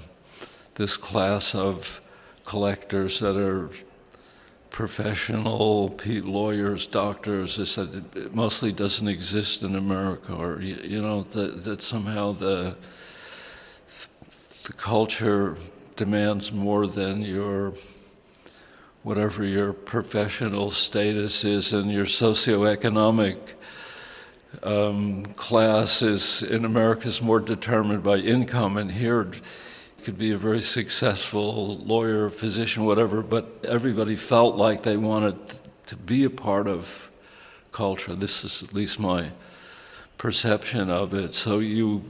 this 0.75 0.97
class 0.97 1.55
of 1.55 2.01
collectors 2.45 3.21
that 3.21 3.37
are 3.37 3.71
professional 4.71 5.97
lawyers, 6.07 6.87
doctors, 6.87 7.59
is 7.59 7.77
that 7.77 7.95
it 8.15 8.35
mostly 8.35 8.73
doesn't 8.73 9.09
exist 9.09 9.63
in 9.63 9.77
America, 9.77 10.35
or 10.35 10.61
you 10.61 11.01
know 11.01 11.23
that, 11.23 11.65
that 11.65 11.83
somehow 11.83 12.33
the 12.33 12.77
the 14.65 14.73
culture 14.73 15.57
demands 15.95 16.53
more 16.53 16.87
than 16.87 17.23
your 17.23 17.73
whatever 19.07 19.45
your 19.45 19.73
professional 19.73 20.69
status 20.69 21.45
is 21.45 21.73
and 21.73 21.93
your 21.93 22.07
socioeconomic 22.07 23.39
um, 24.65 25.25
class 25.37 26.03
is 26.03 26.43
in 26.43 26.65
America 26.65 27.07
is 27.07 27.23
more 27.23 27.39
determined 27.39 28.03
by 28.03 28.17
income, 28.17 28.77
and 28.77 28.91
here 28.91 29.23
you 29.27 30.05
could 30.05 30.19
be 30.19 30.33
a 30.33 30.37
very 30.37 30.61
successful 30.61 31.77
lawyer, 31.77 32.29
physician, 32.29 32.85
whatever, 32.85 33.23
but 33.23 33.47
everybody 33.63 34.17
felt 34.17 34.57
like 34.57 34.83
they 34.83 34.97
wanted 34.97 35.37
to 35.87 35.95
be 35.95 36.25
a 36.25 36.31
part 36.31 36.67
of 36.67 37.09
culture. 37.71 38.17
This 38.17 38.43
is 38.43 38.65
at 38.65 38.75
least 38.75 38.99
my 38.99 39.31
perception 40.19 40.91
of 40.91 41.15
it. 41.15 41.33
So 41.33 41.61
you 41.61 42.03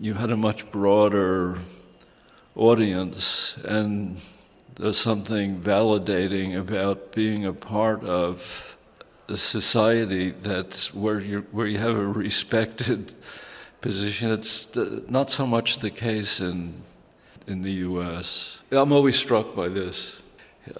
you 0.00 0.14
had 0.14 0.30
a 0.30 0.36
much 0.36 0.70
broader 0.70 1.58
audience, 2.54 3.56
and 3.64 4.20
there's 4.76 4.98
something 4.98 5.60
validating 5.60 6.58
about 6.58 7.12
being 7.12 7.46
a 7.46 7.52
part 7.52 8.02
of 8.04 8.76
a 9.28 9.36
society 9.36 10.30
that's 10.42 10.92
where 10.92 11.20
you 11.20 11.46
where 11.52 11.66
you 11.66 11.78
have 11.78 11.96
a 11.96 12.06
respected 12.06 13.14
position. 13.80 14.30
It's 14.30 14.68
not 15.08 15.30
so 15.30 15.46
much 15.46 15.78
the 15.78 15.90
case 15.90 16.40
in, 16.40 16.82
in 17.46 17.62
the 17.62 17.72
US. 17.88 18.58
I'm 18.70 18.92
always 18.92 19.16
struck 19.16 19.54
by 19.54 19.68
this. 19.68 20.16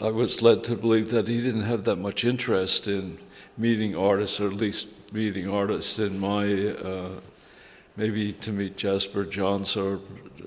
I 0.01 0.09
was 0.09 0.41
led 0.41 0.65
to 0.65 0.75
believe 0.75 1.11
that 1.11 1.29
he 1.29 1.41
didn't 1.41 1.65
have 1.65 1.85
that 1.85 1.97
much 1.97 2.25
interest 2.25 2.89
in 2.89 3.19
meeting 3.59 3.95
artists, 3.95 4.41
or 4.41 4.47
at 4.47 4.55
least 4.55 4.89
meeting 5.13 5.49
artists 5.49 5.99
in 5.99 6.19
my, 6.19 6.69
uh, 6.69 7.11
maybe 7.97 8.33
to 8.33 8.51
meet 8.51 8.77
Jasper 8.79 9.25
Johns 9.25 9.77
or, 9.77 10.01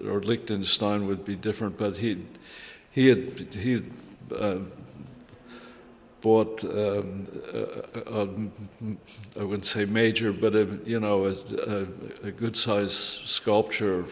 or 0.06 0.22
Lichtenstein 0.22 1.08
would 1.08 1.24
be 1.24 1.36
different, 1.36 1.78
but 1.78 1.96
he, 1.96 2.26
he 2.98 3.10
had, 3.10 3.40
he 3.54 3.84
uh, 4.36 4.58
bought 6.20 6.64
um, 6.64 7.28
wouldn't 9.36 9.66
say 9.66 9.86
major, 9.86 10.34
but 10.34 10.56
a, 10.56 10.80
you 10.84 11.00
know 11.00 11.28
a, 11.28 12.28
a 12.28 12.32
good 12.32 12.58
sized 12.58 13.28
sculpture 13.30 14.04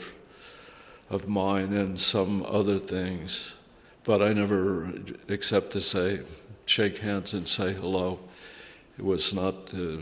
of 1.10 1.28
mine 1.28 1.74
and 1.74 2.00
some 2.00 2.46
other 2.46 2.78
things, 2.78 3.54
but 4.04 4.22
I 4.22 4.34
never, 4.34 4.94
except 5.30 5.72
to 5.72 5.82
say, 5.82 6.20
shake 6.68 7.00
hands 7.00 7.34
and 7.34 7.48
say 7.48 7.74
hello. 7.74 8.20
It 9.00 9.04
was 9.04 9.34
not. 9.34 9.74
Uh, 9.74 9.98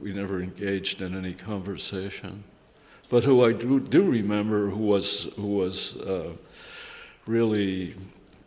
we 0.00 0.12
never 0.12 0.40
engaged 0.40 1.02
in 1.02 1.16
any 1.16 1.34
conversation. 1.34 2.42
But 3.10 3.22
who 3.22 3.44
I 3.44 3.52
do, 3.52 3.78
do 3.78 4.02
remember, 4.02 4.70
who 4.70 4.82
was 4.82 5.28
who 5.36 5.46
was 5.46 5.96
uh, 5.98 6.32
really 7.26 7.94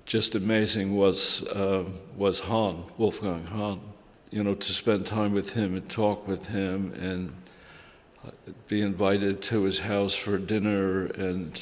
just 0.06 0.36
amazing, 0.36 0.96
was 0.96 1.44
uh, 1.44 1.84
was 2.16 2.40
Hahn, 2.40 2.84
Wolfgang 2.98 3.46
Hahn. 3.46 3.82
You 4.30 4.44
know, 4.44 4.56
to 4.56 4.74
spend 4.74 5.06
time 5.06 5.34
with 5.34 5.52
him 5.52 5.76
and 5.76 5.90
talk 5.90 6.28
with 6.28 6.48
him 6.48 6.94
and 6.94 7.34
uh, 8.26 8.32
be 8.68 8.82
invited 8.82 9.42
to 9.44 9.63
his 9.63 9.80
house 9.80 10.13
for 10.13 10.38
dinner 10.38 11.06
and 11.06 11.62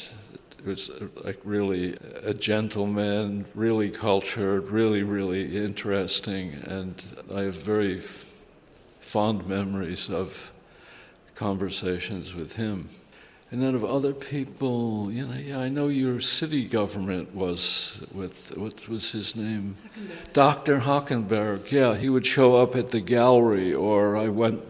it 0.66 0.70
was 0.70 0.90
like 1.24 1.40
really 1.44 1.96
a 2.24 2.34
gentleman, 2.34 3.46
really 3.54 3.92
cultured, 3.92 4.72
really, 4.72 5.04
really 5.04 5.56
interesting, 5.56 6.54
and 6.66 7.04
I 7.32 7.42
have 7.42 7.54
very 7.54 8.00
f- 8.00 8.26
fond 9.00 9.46
memories 9.46 10.10
of 10.10 10.52
conversations 11.36 12.34
with 12.34 12.54
him. 12.54 12.90
And 13.56 13.64
then 13.64 13.74
of 13.74 13.86
other 13.86 14.12
people, 14.12 15.10
you 15.10 15.26
know, 15.26 15.34
yeah, 15.34 15.60
I 15.60 15.70
know 15.70 15.88
your 15.88 16.20
city 16.20 16.66
government 16.66 17.34
was 17.34 18.02
with, 18.14 18.52
what 18.58 18.86
was 18.90 19.12
his 19.12 19.34
name? 19.34 19.78
Dr. 20.34 20.78
Hackenberg. 20.80 21.72
Yeah, 21.72 21.96
he 21.96 22.10
would 22.10 22.26
show 22.26 22.58
up 22.58 22.76
at 22.76 22.92
the 22.92 23.00
gallery, 23.00 23.74
or 23.74 24.18
I 24.18 24.28
went, 24.28 24.62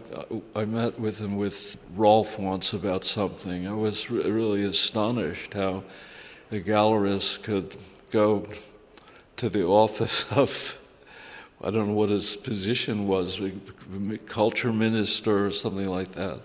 I 0.54 0.66
met 0.66 1.00
with 1.00 1.18
him 1.18 1.34
with 1.34 1.76
Rolf 1.96 2.38
once 2.38 2.74
about 2.74 3.04
something. 3.04 3.66
I 3.66 3.72
was 3.72 4.08
re- 4.08 4.30
really 4.30 4.62
astonished 4.62 5.54
how 5.54 5.82
a 6.52 6.60
gallerist 6.60 7.42
could 7.42 7.74
go 8.12 8.46
to 9.38 9.48
the 9.48 9.66
office 9.66 10.26
of, 10.30 10.78
I 11.60 11.72
don't 11.72 11.88
know 11.88 11.94
what 11.94 12.10
his 12.10 12.36
position 12.36 13.08
was, 13.08 13.40
culture 14.26 14.72
minister 14.72 15.44
or 15.44 15.50
something 15.50 15.88
like 15.88 16.12
that. 16.12 16.38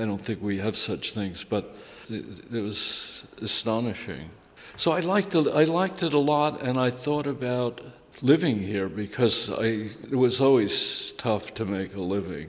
I 0.00 0.06
don't 0.06 0.20
think 0.20 0.40
we 0.40 0.58
have 0.58 0.78
such 0.78 1.12
things, 1.12 1.44
but 1.44 1.74
it, 2.08 2.24
it 2.52 2.60
was 2.60 3.24
astonishing. 3.42 4.30
So 4.76 4.92
I 4.92 5.00
liked 5.00 5.34
it. 5.34 5.46
I 5.48 5.64
liked 5.64 6.02
it 6.02 6.14
a 6.14 6.18
lot, 6.18 6.62
and 6.62 6.78
I 6.78 6.90
thought 6.90 7.26
about 7.26 7.82
living 8.22 8.58
here 8.58 8.88
because 8.88 9.50
I, 9.50 9.90
it 10.10 10.16
was 10.16 10.40
always 10.40 11.12
tough 11.18 11.52
to 11.54 11.66
make 11.66 11.94
a 11.94 12.00
living 12.00 12.48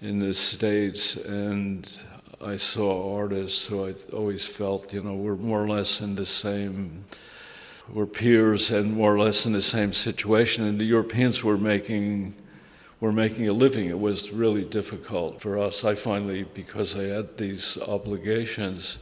in 0.00 0.20
the 0.20 0.32
states, 0.32 1.16
and 1.16 1.92
I 2.40 2.56
saw 2.56 3.16
artists 3.16 3.66
who 3.66 3.88
I 3.88 3.94
always 4.12 4.46
felt, 4.46 4.92
you 4.92 5.02
know, 5.02 5.16
were 5.16 5.36
more 5.36 5.62
or 5.62 5.68
less 5.68 6.00
in 6.00 6.14
the 6.14 6.26
same, 6.26 7.04
were 7.92 8.06
peers 8.06 8.70
and 8.70 8.94
more 8.94 9.14
or 9.14 9.18
less 9.18 9.46
in 9.46 9.52
the 9.52 9.62
same 9.62 9.92
situation, 9.92 10.64
and 10.66 10.78
the 10.78 10.84
Europeans 10.84 11.42
were 11.42 11.58
making 11.58 12.34
were 13.02 13.12
making 13.12 13.48
a 13.48 13.52
living. 13.52 13.88
It 13.88 13.98
was 13.98 14.30
really 14.30 14.64
difficult 14.64 15.40
for 15.40 15.58
us. 15.58 15.82
I 15.82 15.92
finally, 15.92 16.44
because 16.54 16.94
I 16.94 17.02
had 17.02 17.36
these 17.36 17.76
obligations, 17.76 18.98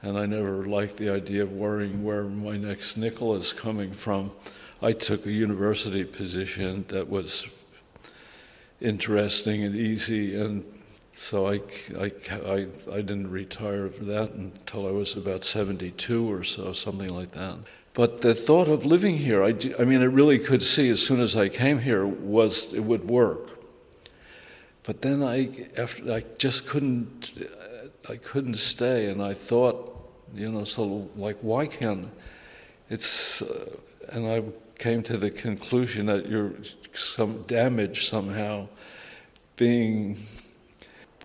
and 0.00 0.16
I 0.16 0.24
never 0.24 0.64
liked 0.64 0.96
the 0.96 1.10
idea 1.10 1.42
of 1.42 1.52
worrying 1.52 2.02
where 2.02 2.22
my 2.22 2.56
next 2.56 2.96
nickel 2.96 3.34
is 3.34 3.52
coming 3.52 3.92
from, 3.92 4.32
I 4.80 4.92
took 4.92 5.26
a 5.26 5.30
university 5.30 6.04
position 6.04 6.86
that 6.88 7.06
was 7.06 7.46
interesting 8.80 9.62
and 9.64 9.76
easy, 9.76 10.40
and 10.40 10.64
so 11.12 11.46
I, 11.46 11.60
I, 12.00 12.12
I, 12.32 12.66
I 12.90 13.02
didn't 13.02 13.30
retire 13.30 13.90
for 13.90 14.04
that 14.04 14.30
until 14.30 14.88
I 14.88 14.90
was 14.90 15.16
about 15.18 15.44
72 15.44 16.32
or 16.32 16.44
so, 16.44 16.72
something 16.72 17.10
like 17.10 17.32
that. 17.32 17.58
But 17.94 18.22
the 18.22 18.34
thought 18.34 18.66
of 18.66 18.84
living 18.84 19.16
here, 19.16 19.44
I, 19.44 19.54
I 19.78 19.84
mean, 19.84 20.00
I 20.02 20.06
really 20.06 20.40
could 20.40 20.62
see 20.62 20.90
as 20.90 21.00
soon 21.00 21.20
as 21.20 21.36
I 21.36 21.48
came 21.48 21.78
here 21.78 22.04
was 22.04 22.74
it 22.74 22.80
would 22.80 23.08
work. 23.08 23.50
But 24.82 25.00
then 25.00 25.22
I, 25.22 25.68
after, 25.76 26.12
I 26.12 26.24
just 26.36 26.66
couldn't, 26.66 27.32
I 28.08 28.16
couldn't 28.16 28.56
stay, 28.56 29.06
and 29.06 29.22
I 29.22 29.32
thought, 29.32 29.92
you 30.34 30.50
know, 30.50 30.64
so 30.64 31.08
like, 31.14 31.38
why 31.40 31.66
can't 31.66 32.10
it's? 32.90 33.40
Uh, 33.42 33.76
and 34.10 34.26
I 34.26 34.42
came 34.78 35.02
to 35.04 35.16
the 35.16 35.30
conclusion 35.30 36.06
that 36.06 36.28
you're 36.28 36.52
some 36.94 37.42
damage 37.42 38.08
somehow, 38.08 38.66
being 39.54 40.18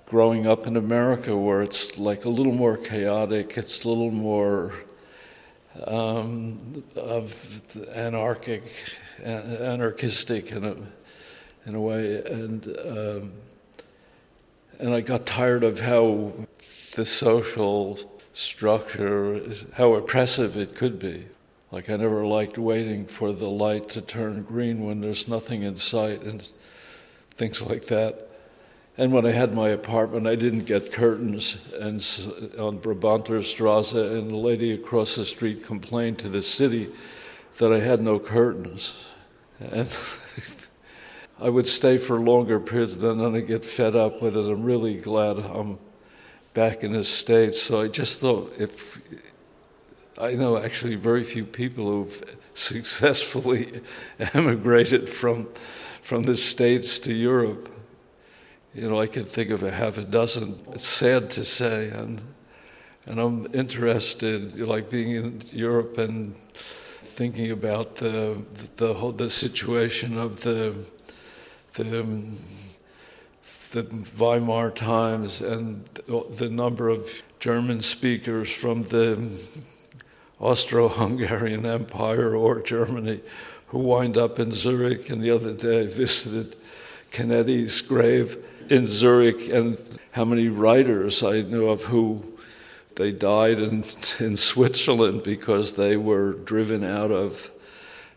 growing 0.06 0.46
up 0.46 0.68
in 0.68 0.78
America, 0.78 1.36
where 1.36 1.64
it's 1.64 1.98
like 1.98 2.26
a 2.26 2.30
little 2.30 2.54
more 2.54 2.78
chaotic, 2.78 3.58
it's 3.58 3.84
a 3.84 3.90
little 3.90 4.12
more 4.12 4.72
um, 5.86 6.84
of 6.96 7.62
anarchic, 7.94 8.64
anarchistic 9.24 10.52
in 10.52 10.64
a, 10.64 10.76
in 11.66 11.76
a 11.76 11.82
way, 11.82 12.24
and 12.24 12.78
um, 12.86 13.32
and 14.80 14.94
I 14.94 15.02
got 15.02 15.26
tired 15.26 15.64
of 15.64 15.80
how 15.80 16.34
the 16.96 17.06
social 17.06 18.00
structure, 18.34 19.42
how 19.76 19.94
oppressive 19.96 20.56
it 20.56 20.76
could 20.76 21.00
be. 21.00 21.28
Like 21.72 21.90
I 21.90 21.98
never 21.98 22.26
liked 22.26 22.58
waiting 22.58 23.06
for 23.06 23.34
the 23.34 23.50
light 23.50 23.90
to 23.90 24.02
turn 24.02 24.44
green 24.44 24.86
when 24.86 25.02
there's 25.02 25.28
nothing 25.28 25.64
in 25.64 25.76
sight 25.76 26.22
and 26.22 26.52
things 27.36 27.62
like 27.62 27.86
that. 27.88 28.29
And 29.00 29.14
when 29.14 29.26
I 29.26 29.32
had 29.32 29.54
my 29.54 29.70
apartment, 29.70 30.28
I 30.28 30.36
didn't 30.36 30.66
get 30.66 30.92
curtains 30.92 31.58
and 31.80 32.02
on 32.60 32.80
Brabanter 32.80 33.42
Strasse, 33.46 33.94
and 33.94 34.30
the 34.30 34.36
lady 34.36 34.74
across 34.74 35.16
the 35.16 35.24
street 35.24 35.64
complained 35.64 36.20
to 36.20 36.28
the 36.28 36.44
city 36.44 36.92
that 37.60 37.72
I 37.72 37.80
had 37.80 38.02
no 38.02 38.20
curtains. 38.20 39.08
And 39.62 39.88
I 41.40 41.48
would 41.48 41.66
stay 41.66 41.98
for 41.98 42.20
longer 42.20 42.60
periods, 42.60 42.94
but 42.94 43.14
then 43.14 43.36
I 43.36 43.40
get 43.40 43.64
fed 43.64 43.96
up 43.96 44.22
with 44.22 44.36
it. 44.36 44.42
I'm 44.42 44.64
really 44.64 44.96
glad 44.96 45.38
I'm 45.38 45.80
back 46.54 46.84
in 46.84 46.92
the 46.92 47.06
States. 47.06 47.62
So 47.62 47.80
I 47.80 47.88
just 47.88 48.20
thought 48.20 48.52
if 48.60 49.00
I 50.18 50.34
know 50.34 50.58
actually 50.58 50.96
very 50.96 51.24
few 51.24 51.46
people 51.46 51.90
who've 51.90 52.38
successfully 52.54 53.80
emigrated 54.34 55.08
from 55.08 55.48
from 56.02 56.24
the 56.24 56.36
States 56.36 57.00
to 57.00 57.14
Europe. 57.14 57.79
You 58.74 58.88
know, 58.88 59.00
I 59.00 59.08
can 59.08 59.26
think 59.26 59.50
of 59.50 59.64
a 59.64 59.72
half 59.72 59.98
a 59.98 60.04
dozen. 60.04 60.60
It's 60.74 60.88
sad 60.88 61.32
to 61.32 61.44
say, 61.44 61.90
and 61.90 62.22
and 63.08 63.20
I'm 63.20 63.48
interested, 63.52 64.60
like 64.60 64.92
being 64.92 65.12
in 65.12 65.42
Europe 65.52 65.98
and 65.98 66.36
thinking 66.36 67.50
about 67.50 67.96
the 67.96 68.40
the 68.78 68.94
whole 68.94 69.12
the 69.12 69.32
situation 69.32 70.20
of 70.20 70.42
the 70.42 70.76
the 71.74 72.06
the 73.72 74.06
Weimar 74.18 74.70
times 74.70 75.42
and 75.42 75.84
the 76.38 76.50
number 76.50 76.90
of 76.90 77.10
German 77.40 77.82
speakers 77.82 78.52
from 78.52 78.84
the 78.84 79.32
Austro-Hungarian 80.40 81.66
Empire 81.66 82.36
or 82.36 82.62
Germany 82.62 83.22
who 83.68 83.80
wind 83.80 84.18
up 84.18 84.40
in 84.40 84.52
Zurich. 84.52 85.10
And 85.10 85.24
the 85.24 85.32
other 85.32 85.54
day 85.54 85.82
I 85.82 85.86
visited 85.88 86.56
Canetti's 87.12 87.82
grave 87.82 88.44
in 88.70 88.86
Zurich 88.86 89.50
and 89.50 89.78
how 90.12 90.26
many 90.26 90.48
writers 90.48 91.24
I 91.24 91.42
knew 91.42 91.68
of 91.68 91.84
who 91.84 92.24
they 92.96 93.12
died 93.12 93.60
in, 93.60 93.84
in 94.20 94.38
Switzerland 94.38 95.24
because 95.24 95.74
they 95.74 95.98
were 95.98 96.34
driven 96.34 96.84
out 96.84 97.12
of 97.12 97.50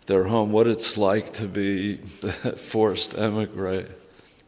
their 0.07 0.25
home, 0.25 0.51
what 0.51 0.67
it's 0.67 0.99
like 0.99 1.33
to 1.35 1.47
be 1.47 1.97
forced 2.57 3.15
emigre. 3.15 3.87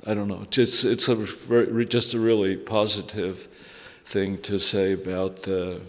I 0.06 0.12
don't 0.12 0.28
know. 0.28 0.46
Just 0.50 0.84
it's 0.84 1.08
a 1.08 1.14
very, 1.14 1.86
just 1.86 2.12
a 2.12 2.18
really 2.18 2.56
positive 2.56 3.48
thing 4.04 4.36
to 4.42 4.58
say 4.58 4.92
about 4.92 5.42
the 5.42 5.80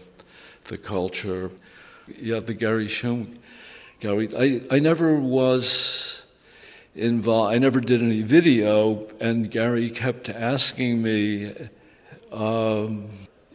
the 0.65 0.77
culture. 0.77 1.49
Yeah, 2.07 2.39
the 2.39 2.53
Gerry 2.53 2.87
Schum 2.87 3.37
Gerry. 3.99 4.29
I 4.37 4.61
I 4.75 4.79
never 4.79 5.15
was 5.15 6.14
involved. 6.95 7.53
I 7.53 7.57
never 7.57 7.79
did 7.79 8.01
any 8.01 8.21
video, 8.21 9.07
and 9.19 9.51
Gerry 9.51 9.89
kept 9.89 10.29
asking 10.29 11.01
me 11.01 11.53
um, 12.31 13.09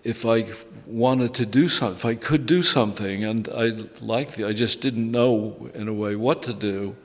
if 0.05 0.24
I 0.24 0.46
wanted 0.87 1.35
to 1.35 1.46
do 1.46 1.68
something, 1.68 1.96
if 1.96 2.05
I 2.05 2.14
could 2.14 2.46
do 2.46 2.62
something, 2.62 3.24
and 3.24 3.48
I 3.48 3.70
liked 4.00 4.38
it. 4.38 4.46
I 4.46 4.53
just 4.53 4.81
didn't 4.81 5.11
know, 5.11 5.70
in 5.74 5.88
a 5.88 5.94
way, 5.94 6.16
what 6.16 6.42
to 6.44 6.53
do. 6.53 6.96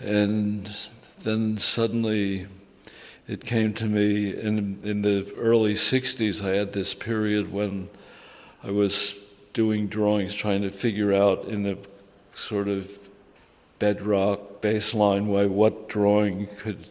And 0.00 0.74
then 1.22 1.58
suddenly 1.58 2.46
it 3.26 3.44
came 3.44 3.74
to 3.74 3.84
me 3.84 4.34
in, 4.34 4.78
in 4.82 5.02
the 5.02 5.32
early 5.36 5.74
60s, 5.74 6.44
I 6.44 6.54
had 6.54 6.72
this 6.72 6.94
period 6.94 7.52
when 7.52 7.90
I 8.62 8.70
was 8.70 9.14
doing 9.52 9.88
drawings, 9.88 10.34
trying 10.34 10.62
to 10.62 10.70
figure 10.70 11.12
out 11.12 11.44
in 11.44 11.66
a 11.66 11.76
sort 12.34 12.68
of 12.68 12.96
bedrock 13.78 14.40
baseline 14.62 15.26
way 15.26 15.46
what 15.46 15.88
drawing 15.88 16.46
could 16.58 16.86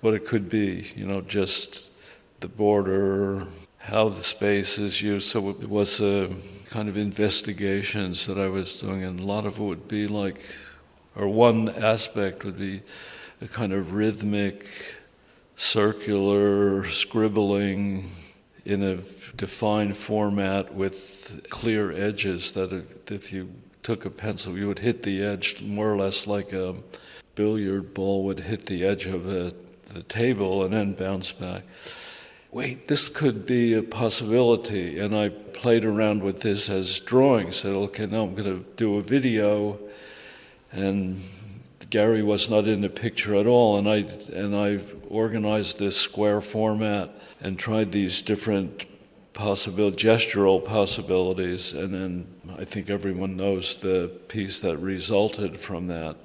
what 0.00 0.14
it 0.14 0.26
could 0.26 0.48
be 0.48 0.92
you 0.96 1.06
know 1.06 1.20
just 1.20 1.92
the 2.40 2.48
border 2.48 3.46
how 3.78 4.08
the 4.08 4.22
space 4.22 4.78
is 4.78 5.02
used. 5.02 5.28
So 5.28 5.50
it 5.50 5.68
was 5.68 6.00
a 6.00 6.30
kind 6.70 6.88
of 6.88 6.96
investigations 6.96 8.26
that 8.26 8.38
i 8.38 8.48
was 8.48 8.80
doing 8.80 9.04
and 9.04 9.20
a 9.20 9.22
lot 9.22 9.44
of 9.44 9.58
it 9.58 9.62
would 9.62 9.86
be 9.88 10.06
like 10.06 10.40
or 11.16 11.28
one 11.28 11.68
aspect 11.68 12.44
would 12.44 12.58
be 12.58 12.80
a 13.42 13.46
kind 13.46 13.74
of 13.74 13.92
rhythmic 13.92 14.66
circular 15.56 16.88
scribbling 16.88 18.08
in 18.64 18.82
a 18.82 18.96
defined 19.36 19.96
format 19.96 20.72
with 20.72 21.44
clear 21.50 21.92
edges 21.92 22.52
that 22.54 22.84
if 23.10 23.32
you 23.32 23.48
took 23.82 24.04
a 24.04 24.10
pencil, 24.10 24.56
you 24.56 24.68
would 24.68 24.78
hit 24.78 25.02
the 25.02 25.22
edge 25.22 25.60
more 25.62 25.92
or 25.92 25.96
less 25.96 26.26
like 26.26 26.52
a 26.52 26.74
billiard 27.34 27.94
ball 27.94 28.24
would 28.24 28.40
hit 28.40 28.66
the 28.66 28.84
edge 28.84 29.06
of 29.06 29.28
a, 29.28 29.52
the 29.92 30.02
table 30.04 30.64
and 30.64 30.72
then 30.72 30.92
bounce 30.92 31.32
back. 31.32 31.62
Wait, 32.50 32.86
this 32.88 33.08
could 33.08 33.46
be 33.46 33.74
a 33.74 33.82
possibility. 33.82 34.98
And 34.98 35.16
I 35.16 35.30
played 35.30 35.84
around 35.84 36.22
with 36.22 36.40
this 36.40 36.68
as 36.68 37.00
drawings. 37.00 37.56
Said, 37.56 37.72
okay, 37.72 38.06
now 38.06 38.24
I'm 38.24 38.34
going 38.34 38.58
to 38.58 38.64
do 38.76 38.98
a 38.98 39.02
video. 39.02 39.78
And 40.70 41.22
Gerry 41.88 42.22
was 42.22 42.50
not 42.50 42.68
in 42.68 42.82
the 42.82 42.90
picture 42.90 43.34
at 43.36 43.46
all. 43.46 43.78
And 43.78 43.88
I, 43.88 43.96
and 44.34 44.54
I 44.54 44.80
organized 45.08 45.78
this 45.78 45.96
square 45.96 46.42
format 46.42 47.10
and 47.40 47.58
tried 47.58 47.90
these 47.90 48.20
different 48.20 48.86
possible 49.32 49.90
gestural 49.90 50.64
possibilities, 50.64 51.72
and 51.72 51.94
then 51.94 52.26
I 52.58 52.64
think 52.64 52.90
everyone 52.90 53.36
knows 53.36 53.76
the 53.76 54.10
piece 54.28 54.60
that 54.60 54.76
resulted 54.78 55.58
from 55.58 55.86
that, 55.88 56.16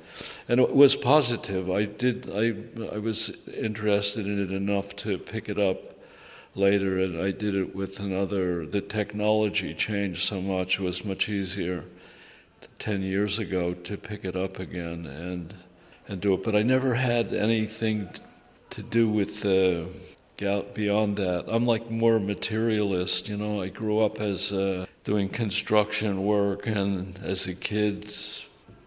and 0.49 0.59
it 0.59 0.75
was 0.75 0.95
positive. 0.95 1.71
I 1.71 1.85
did 1.85 2.29
I 2.29 2.53
I 2.93 2.97
was 2.97 3.31
interested 3.53 4.25
in 4.25 4.41
it 4.43 4.51
enough 4.51 4.95
to 4.97 5.17
pick 5.17 5.49
it 5.49 5.59
up 5.59 5.95
later, 6.55 6.99
and 6.99 7.21
I 7.21 7.31
did 7.31 7.55
it 7.55 7.75
with 7.75 7.99
another. 7.99 8.65
The 8.65 8.81
technology 8.81 9.73
changed 9.73 10.23
so 10.23 10.41
much; 10.41 10.79
it 10.79 10.83
was 10.83 11.05
much 11.05 11.29
easier 11.29 11.85
ten 12.79 13.01
years 13.01 13.39
ago 13.39 13.73
to 13.73 13.97
pick 13.97 14.25
it 14.25 14.35
up 14.35 14.59
again 14.59 15.05
and 15.05 15.53
and 16.07 16.19
do 16.21 16.33
it. 16.33 16.43
But 16.43 16.55
I 16.55 16.61
never 16.61 16.93
had 16.93 17.33
anything 17.33 18.09
to 18.71 18.83
do 18.83 19.09
with 19.09 19.41
the 19.41 19.87
out 20.43 20.75
beyond 20.75 21.17
that. 21.17 21.45
I'm 21.47 21.65
like 21.65 21.89
more 21.89 22.19
materialist, 22.19 23.27
you 23.27 23.37
know. 23.37 23.61
I 23.61 23.69
grew 23.69 23.99
up 23.99 24.19
as 24.19 24.51
uh, 24.51 24.85
doing 25.03 25.29
construction 25.29 26.23
work, 26.23 26.67
and 26.67 27.17
as 27.23 27.47
a 27.47 27.55
kid, 27.55 28.13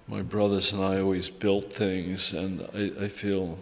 my 0.07 0.23
brothers 0.23 0.73
and 0.73 0.85
I 0.85 1.01
always 1.01 1.31
built 1.31 1.73
things, 1.73 2.33
and 2.33 2.63
I, 2.75 3.05
I 3.05 3.09
feel 3.09 3.59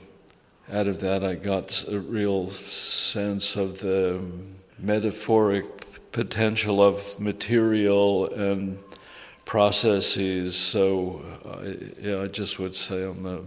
out 0.71 0.87
of 0.87 1.01
that 1.01 1.25
I 1.25 1.35
got 1.35 1.85
a 1.89 1.99
real 1.99 2.51
sense 2.69 3.57
of 3.57 3.79
the 3.81 4.23
metaphoric 4.79 5.65
potential 6.13 6.83
of 6.83 7.19
material 7.19 8.31
and 8.35 8.79
processes. 9.45 10.57
So, 10.57 11.23
I, 11.47 12.07
yeah, 12.07 12.21
I 12.21 12.27
just 12.27 12.59
would 12.59 12.75
say 12.75 13.03
I'm 13.03 13.25
a 13.25 13.41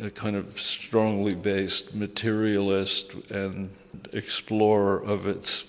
a 0.00 0.10
kind 0.10 0.36
of 0.36 0.60
strongly 0.60 1.34
based 1.34 1.94
materialist 1.94 3.14
and 3.30 3.70
explorer 4.12 5.02
of 5.02 5.26
its 5.26 5.66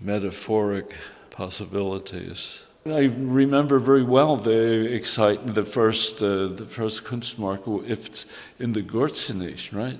metaphoric 0.00 0.94
possibilities. 1.30 2.62
I 2.86 3.10
remember 3.18 3.80
very 3.80 4.04
well 4.04 4.36
the 4.36 4.92
excitement, 4.94 5.56
the 5.56 5.64
first, 5.64 6.22
uh, 6.22 6.48
the 6.48 6.66
first 6.66 7.04
Kunstmarkt, 7.04 7.88
if 7.88 8.06
it's 8.06 8.26
in 8.60 8.72
the 8.72 8.82
Gürzenich, 8.82 9.74
right? 9.74 9.98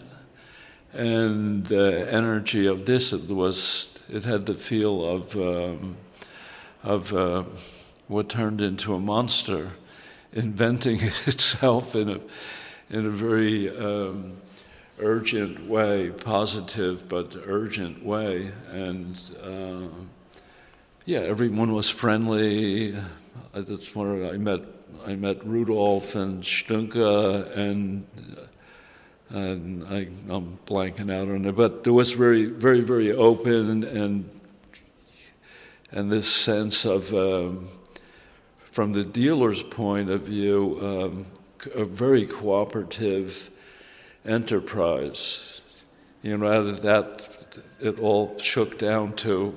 And 0.93 1.67
the 1.67 2.07
energy 2.13 2.67
of 2.67 2.87
this, 2.87 3.13
it 3.13 3.29
was, 3.29 3.91
it 4.09 4.25
had 4.25 4.47
the 4.47 4.55
feel 4.55 5.05
of, 5.05 5.37
um, 5.37 5.97
of 6.85 7.13
uh, 7.13 7.43
what 8.07 8.29
turned 8.29 8.61
into 8.61 8.95
a 8.95 9.01
monster, 9.01 9.73
inventing 10.33 11.01
itself 11.27 11.97
in 11.97 12.09
a, 12.09 12.21
in 12.91 13.07
a 13.07 13.11
very 13.11 13.77
um, 13.77 14.37
urgent 14.99 15.67
way, 15.67 16.11
positive 16.11 17.09
but 17.09 17.35
urgent 17.45 18.05
way. 18.05 18.53
And 18.71 19.21
uh, 19.43 19.89
yeah, 21.05 21.21
everyone 21.21 21.73
was 21.73 21.89
friendly. 21.89 22.97
Uh, 22.97 23.03
that's 23.55 23.95
where 23.95 24.33
I 24.33 24.37
met. 24.37 24.61
I 25.07 25.15
met 25.15 25.45
Rudolf 25.47 26.15
and 26.15 26.43
Stünke 26.43 27.57
and. 27.57 28.07
And 29.29 29.85
I, 29.89 30.07
am 30.33 30.57
blanking 30.67 31.13
out 31.13 31.29
on 31.29 31.47
it, 31.47 31.57
but 31.57 31.83
it 31.85 31.91
was 31.91 32.13
very, 32.13 32.45
very, 32.47 32.81
very 32.81 33.11
open 33.11 33.83
and 33.83 34.31
and 35.93 36.11
this 36.11 36.31
sense 36.31 36.85
of, 36.85 37.13
um, 37.15 37.69
from 38.59 38.93
the 38.93 39.05
dealer's 39.05 39.63
point 39.63 40.11
of 40.11 40.23
view, 40.23 40.79
um, 40.83 41.27
a 41.75 41.85
very 41.85 42.27
cooperative 42.27 43.51
enterprise. 44.25 45.63
You 46.23 46.39
know, 46.39 46.73
that, 46.73 47.29
it 47.81 48.01
all 48.01 48.37
shook 48.39 48.79
down 48.79 49.15
to 49.17 49.55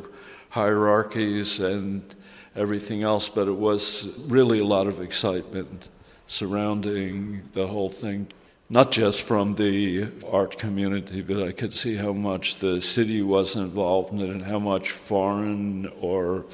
hierarchies 0.49 1.59
and 1.59 2.15
everything 2.55 3.03
else, 3.03 3.29
but 3.29 3.47
it 3.47 3.55
was 3.55 4.07
really 4.27 4.59
a 4.59 4.65
lot 4.65 4.87
of 4.87 5.01
excitement 5.01 5.89
surrounding 6.27 7.41
the 7.53 7.67
whole 7.67 7.89
thing. 7.89 8.27
Not 8.69 8.91
just 8.91 9.23
from 9.23 9.55
the 9.55 10.09
art 10.31 10.59
community, 10.59 11.21
but 11.21 11.41
I 11.41 11.51
could 11.51 11.73
see 11.73 11.95
how 11.95 12.13
much 12.13 12.57
the 12.57 12.79
city 12.79 13.23
was 13.23 13.55
involved 13.55 14.13
in 14.13 14.19
it 14.21 14.29
and 14.29 14.43
how 14.43 14.59
much 14.59 14.91
foreign 14.91 15.91
or, 15.99 16.45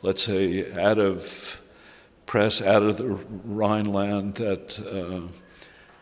let's 0.00 0.22
say, 0.22 0.72
out 0.80 0.98
of 0.98 1.58
press 2.28 2.60
out 2.60 2.82
of 2.82 2.98
the 2.98 3.08
Rhineland 3.46 4.34
that 4.34 4.78
uh, 4.78 5.32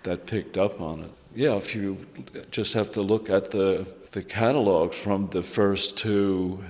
that 0.02 0.26
picked 0.26 0.58
up 0.58 0.80
on 0.80 1.04
it. 1.04 1.10
Yeah, 1.34 1.54
if 1.54 1.74
you 1.74 2.04
just 2.50 2.74
have 2.74 2.90
to 2.92 3.00
look 3.00 3.30
at 3.30 3.50
the 3.50 3.86
the 4.10 4.22
catalogs 4.22 4.96
from 4.96 5.28
the 5.30 5.42
first 5.42 5.96
two 5.96 6.62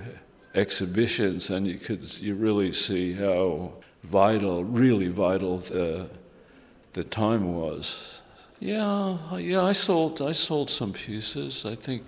exhibitions, 0.53 1.49
and 1.49 1.67
you 1.67 1.79
could 1.79 2.03
you 2.19 2.35
really 2.35 2.71
see 2.71 3.13
how 3.13 3.73
vital, 4.03 4.63
really 4.63 5.07
vital 5.07 5.57
the 5.57 6.09
the 6.93 7.03
time 7.03 7.53
was. 7.53 8.21
Yeah, 8.59 9.17
yeah, 9.37 9.63
I 9.63 9.73
sold 9.73 10.21
I 10.21 10.33
sold 10.33 10.69
some 10.69 10.93
pieces. 10.93 11.65
I 11.65 11.75
think 11.75 12.03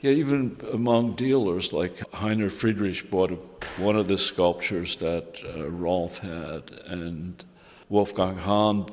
yeah, 0.00 0.12
even 0.12 0.56
among 0.72 1.14
dealers, 1.16 1.72
like 1.72 1.96
Heiner 2.12 2.50
Friedrich 2.50 3.10
bought 3.10 3.32
a, 3.32 3.38
one 3.82 3.96
of 3.96 4.06
the 4.06 4.18
sculptures 4.18 4.96
that 4.98 5.40
uh, 5.56 5.68
Rolf 5.68 6.18
had, 6.18 6.70
and 6.86 7.44
Wolfgang 7.88 8.36
Hahn 8.36 8.86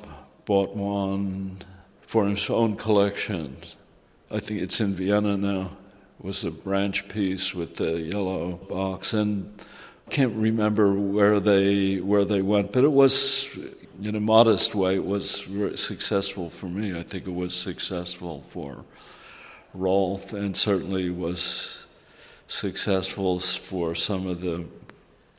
bought 0.46 0.76
one 0.76 1.58
for 2.02 2.28
his 2.28 2.50
own 2.50 2.76
collection. 2.76 3.58
I 4.32 4.40
think 4.40 4.62
it's 4.62 4.82
in 4.82 4.96
Vienna 4.96 5.38
now. 5.38 5.78
It 6.20 6.26
was 6.26 6.44
a 6.44 6.52
branch 6.52 7.08
piece 7.08 7.54
with 7.54 7.76
the 7.76 8.02
yellow 8.02 8.54
box, 8.68 9.14
and 9.14 9.62
can't 10.10 10.36
remember 10.36 10.94
where 10.94 11.40
they 11.40 11.98
where 11.98 12.26
they 12.26 12.42
went, 12.42 12.72
but 12.72 12.84
it 12.84 12.92
was 12.92 13.48
in 14.02 14.16
a 14.16 14.20
modest 14.20 14.74
way. 14.74 14.96
It 14.96 15.06
was 15.06 15.46
successful 15.76 16.50
for 16.50 16.68
me. 16.68 16.98
I 16.98 17.04
think 17.04 17.28
it 17.28 17.34
was 17.34 17.56
successful 17.56 18.44
for 18.50 18.84
Rolf 19.76 20.32
and 20.32 20.56
certainly 20.56 21.10
was 21.10 21.86
successful 22.48 23.40
for 23.40 23.94
some 23.94 24.26
of 24.26 24.40
the 24.40 24.66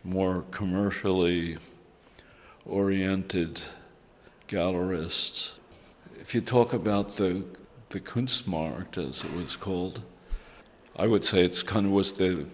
more 0.05 0.45
commercially 0.51 1.57
oriented 2.67 3.63
gallerists. 4.49 5.53
If 6.21 6.35
you 6.35 6.43
talk 6.43 6.73
about 6.73 7.17
the 7.17 7.45
the 7.91 8.01
Kunstmarkt, 8.01 8.99
as 8.99 9.23
it 9.23 9.33
was 9.33 9.55
called, 9.57 10.03
I 10.97 11.07
would 11.07 11.25
say 11.25 11.45
it's 11.45 11.63
kind 11.63 11.87
of 11.87 11.93
was 11.93 12.13
the 12.13 12.47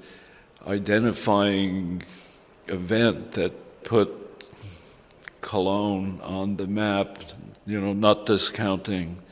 identifying 0.67 2.03
event 2.69 3.33
that 3.33 3.83
put 3.83 4.11
Cologne 5.41 6.21
on 6.23 6.57
the 6.57 6.67
map. 6.67 7.19
You 7.67 7.81
know, 7.81 7.93
not 7.93 8.27
discounting 8.27 9.23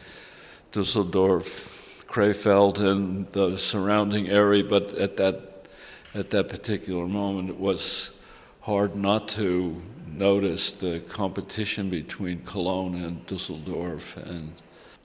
Dusseldorf 0.73 1.70
Krefeld 2.11 2.81
and 2.81 3.31
the 3.33 3.57
surrounding 3.57 4.29
area, 4.29 4.65
but 4.65 4.95
at 4.99 5.17
that 5.17 5.51
at 6.13 6.31
that 6.31 6.49
particular 6.49 7.07
moment, 7.07 7.51
it 7.51 7.57
was 7.57 8.11
hard 8.63 8.97
not 8.97 9.29
to 9.29 9.81
notice 10.09 10.73
the 10.73 11.01
competition 11.09 11.89
between 11.89 12.43
Cologne 12.43 12.97
and 12.97 13.25
Dusseldorf. 13.27 14.17
And 14.17 14.53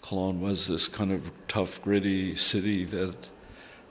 Cologne 0.02 0.42
was 0.42 0.68
this 0.68 0.88
kind 0.88 1.12
of 1.12 1.22
tough, 1.48 1.80
gritty 1.84 2.36
city 2.36 2.86
that 2.86 3.16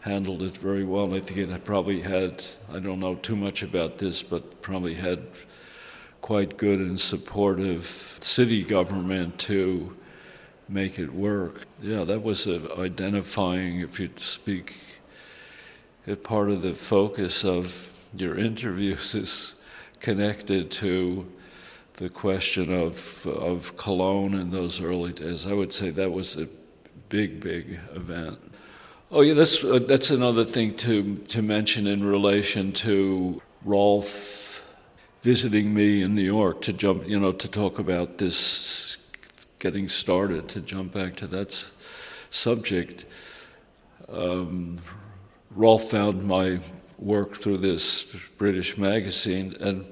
handled 0.00 0.42
it 0.42 0.56
very 0.56 0.84
well. 0.84 1.14
I 1.14 1.20
think 1.20 1.38
it 1.38 1.64
probably 1.64 2.00
had, 2.00 2.44
I 2.68 2.80
don't 2.80 2.98
know 2.98 3.14
too 3.14 3.36
much 3.36 3.62
about 3.62 3.98
this, 3.98 4.22
but 4.22 4.60
probably 4.60 4.94
had 4.94 5.22
quite 6.20 6.56
good 6.56 6.80
and 6.80 7.00
supportive 7.00 8.18
city 8.20 8.64
government 8.64 9.38
to 9.38 9.96
make 10.68 10.98
it 10.98 11.12
work. 11.12 11.66
Yeah, 11.82 12.04
that 12.04 12.22
was 12.22 12.46
identifying, 12.46 13.80
if 13.80 14.00
you 14.00 14.10
speak, 14.16 14.74
part 16.22 16.50
of 16.50 16.62
the 16.62 16.74
focus 16.74 17.44
of 17.44 17.90
your 18.16 18.38
interviews 18.38 19.14
is 19.24 19.54
connected 20.00 20.70
to 20.70 21.26
the 21.94 22.08
question 22.08 22.72
of 22.72 23.26
of 23.26 23.76
Cologne 23.76 24.34
in 24.34 24.50
those 24.50 24.80
early 24.80 25.12
days. 25.12 25.46
I 25.46 25.52
would 25.52 25.72
say 25.72 25.90
that 25.90 26.10
was 26.10 26.36
a 26.36 26.48
big, 27.08 27.40
big 27.40 27.78
event. 27.94 28.38
Oh 29.10 29.20
yeah, 29.20 29.34
that's 29.34 29.62
uh, 29.62 29.78
that's 29.86 30.10
another 30.10 30.44
thing 30.44 30.76
to 30.78 31.16
to 31.28 31.42
mention 31.42 31.86
in 31.86 32.02
relation 32.04 32.72
to 32.72 33.40
Rolf 33.64 34.62
visiting 35.22 35.72
me 35.72 36.02
in 36.02 36.14
New 36.14 36.22
York 36.22 36.60
to 36.60 36.72
jump, 36.72 37.08
you 37.08 37.18
know, 37.18 37.32
to 37.32 37.48
talk 37.48 37.78
about 37.78 38.18
this 38.18 38.98
getting 39.64 39.88
started. 39.88 40.46
To 40.46 40.60
jump 40.60 40.92
back 40.92 41.16
to 41.16 41.26
that 41.28 41.64
subject, 42.28 43.06
um, 44.10 44.78
Rolf 45.56 45.90
found 45.90 46.22
my 46.22 46.60
work 46.98 47.34
through 47.38 47.56
this 47.56 48.02
British 48.36 48.76
magazine, 48.76 49.56
and 49.60 49.86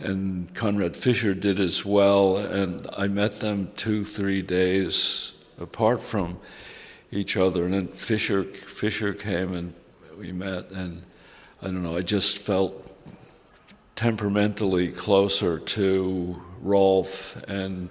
and 0.00 0.52
Konrad 0.54 0.96
Fischer 0.96 1.34
did 1.34 1.60
as 1.60 1.84
well. 1.84 2.38
And 2.38 2.88
I 2.98 3.06
met 3.06 3.38
them 3.38 3.70
two, 3.76 4.04
three 4.04 4.42
days 4.42 5.32
apart 5.60 6.02
from 6.02 6.38
each 7.12 7.36
other. 7.36 7.64
And 7.64 7.74
then 7.74 7.86
Fischer 7.86 8.42
Fischer 8.66 9.14
came 9.14 9.54
and 9.54 9.72
we 10.18 10.32
met, 10.32 10.72
and 10.72 11.02
I 11.62 11.66
don't 11.66 11.84
know. 11.84 11.96
I 11.96 12.02
just 12.02 12.38
felt 12.38 12.72
temperamentally 13.94 14.88
closer 14.88 15.60
to 15.60 16.42
Rolf, 16.60 17.36
and 17.46 17.88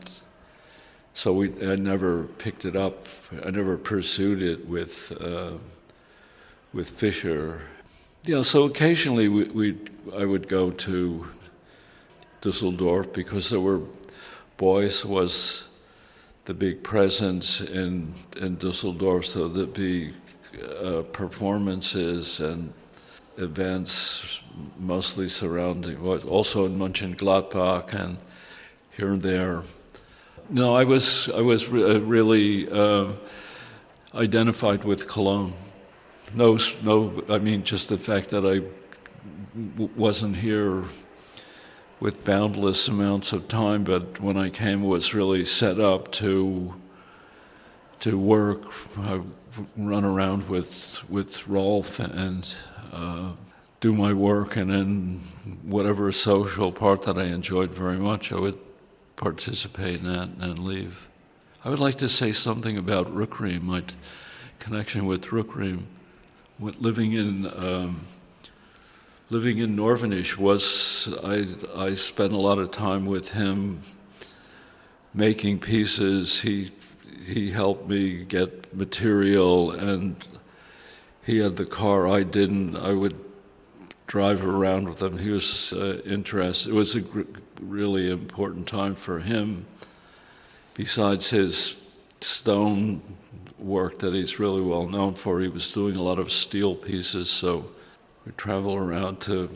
so 1.16 1.34
we. 1.34 1.50
I 1.66 1.76
never 1.78 2.26
picked 2.38 2.66
it 2.66 2.76
up. 2.76 3.08
I 3.44 3.50
never 3.50 3.78
pursued 3.78 4.44
it 4.44 4.68
with 4.68 5.12
uh, 5.20 5.54
with 6.74 6.90
Fischer. 6.90 7.62
Yeah. 8.26 8.42
So 8.42 8.66
occasionally 8.66 9.30
we, 9.30 9.46
we 9.46 9.78
I 10.16 10.26
would 10.26 10.48
go 10.50 10.72
to 10.72 11.26
Dusseldorf 12.42 13.14
because 13.14 13.50
there 13.50 13.62
were 13.62 13.82
Beuys 14.58 15.06
was 15.06 15.64
the 16.44 16.54
big 16.54 16.84
presence 16.84 17.62
in 17.62 18.14
in 18.36 18.58
Dusseldorf, 18.58 19.26
so 19.26 19.48
there'd 19.48 19.74
be 19.74 20.14
uh, 20.84 21.04
performances 21.14 22.42
and 22.42 22.74
events 23.38 24.42
mostly 24.78 25.30
surrounding, 25.30 25.98
also 26.28 26.66
in 26.66 26.78
Mönchengladbach 26.78 27.94
and 27.94 28.18
here 28.98 29.14
and 29.14 29.22
there. 29.22 29.64
No, 30.50 30.76
I 30.76 30.84
was 30.84 31.30
I 31.30 31.42
was 31.42 31.68
re- 31.68 31.96
uh, 31.96 32.00
really 32.00 32.70
uh, 32.70 33.14
identified 34.14 34.84
with 34.84 35.08
Cologne. 35.08 35.54
No, 36.36 36.58
no, 36.84 37.24
I 37.30 37.40
mean 37.40 37.64
just 37.64 37.90
the 37.90 37.98
fact 37.98 38.30
that 38.30 38.46
I 38.46 38.62
w- 39.78 39.90
wasn't 39.96 40.36
here 40.36 40.84
with 42.00 42.24
boundless 42.26 42.88
amounts 42.88 43.34
of 43.34 43.48
time, 43.48 43.84
but 43.84 44.20
when 44.22 44.38
I 44.38 44.50
came, 44.50 44.84
was 44.84 45.14
really 45.16 45.46
set 45.46 45.80
up 45.80 46.12
to 46.14 46.74
to 48.02 48.18
work, 48.18 48.72
I 49.00 49.22
run 49.78 50.06
around 50.06 50.48
with 50.48 51.02
with 51.10 51.48
Rolf 51.48 52.00
and 52.00 52.54
uh, 52.94 53.32
do 53.80 53.94
my 53.94 54.14
work, 54.14 54.58
and 54.58 54.70
then 54.70 55.20
whatever 55.64 56.12
social 56.12 56.72
part 56.72 57.02
that 57.04 57.18
I 57.18 57.26
enjoyed 57.26 57.72
very 57.72 57.98
much, 57.98 58.32
I 58.32 58.36
would 58.40 58.60
participate 59.16 60.02
in 60.02 60.06
that 60.06 60.30
and 60.40 60.60
leave. 60.60 61.08
I 61.64 61.70
would 61.70 61.80
like 61.80 61.98
to 62.00 62.10
say 62.10 62.32
something 62.32 62.78
about 62.78 63.08
Rückriem, 63.08 63.64
my 63.64 63.82
t- 63.82 63.96
connection 64.60 65.06
with 65.06 65.26
Rückriem. 65.26 65.84
Living 66.60 67.14
in 67.14 67.48
um, 67.48 68.06
living 69.30 69.58
in 69.58 69.76
Nörvenich 69.76 70.38
was 70.38 71.10
I 71.24 71.48
I 71.76 71.94
spent 71.96 72.34
a 72.34 72.38
lot 72.38 72.60
of 72.60 72.72
time 72.72 73.06
with 73.06 73.30
him 73.30 73.82
making 75.14 75.60
pieces. 75.60 76.42
He 76.42 76.72
he 77.26 77.52
helped 77.52 77.90
me 77.90 78.24
get 78.24 78.74
material 78.76 79.72
and 79.72 80.16
he 81.24 81.40
had 81.40 81.58
the 81.58 81.66
car 81.66 82.08
I 82.08 82.24
didn't. 82.24 82.76
I 82.76 82.94
would 82.94 83.20
drive 84.06 84.46
around 84.46 84.88
with 84.88 85.02
him. 85.02 85.18
He 85.18 85.30
was 85.30 85.74
uh, 85.74 86.02
interested. 86.06 86.70
It 86.70 86.76
was 86.76 86.96
a 86.96 87.02
gr- 87.02 87.24
really 87.62 88.12
important 88.12 88.68
time 88.68 88.96
for 88.96 89.20
him. 89.20 89.66
Besides 90.74 91.30
his 91.30 91.76
stone 92.22 93.02
work 93.58 94.00
that 94.00 94.14
he's 94.14 94.40
really 94.40 94.62
well 94.62 94.88
known 94.88 95.16
for, 95.16 95.40
he 95.40 95.48
was 95.48 95.72
doing 95.72 95.96
a 95.96 96.02
lot 96.02 96.20
of 96.20 96.32
steel 96.32 96.76
pieces. 96.76 97.30
So 97.30 97.72
we 98.26 98.32
travel 98.34 98.76
around 98.76 99.22
to 99.22 99.50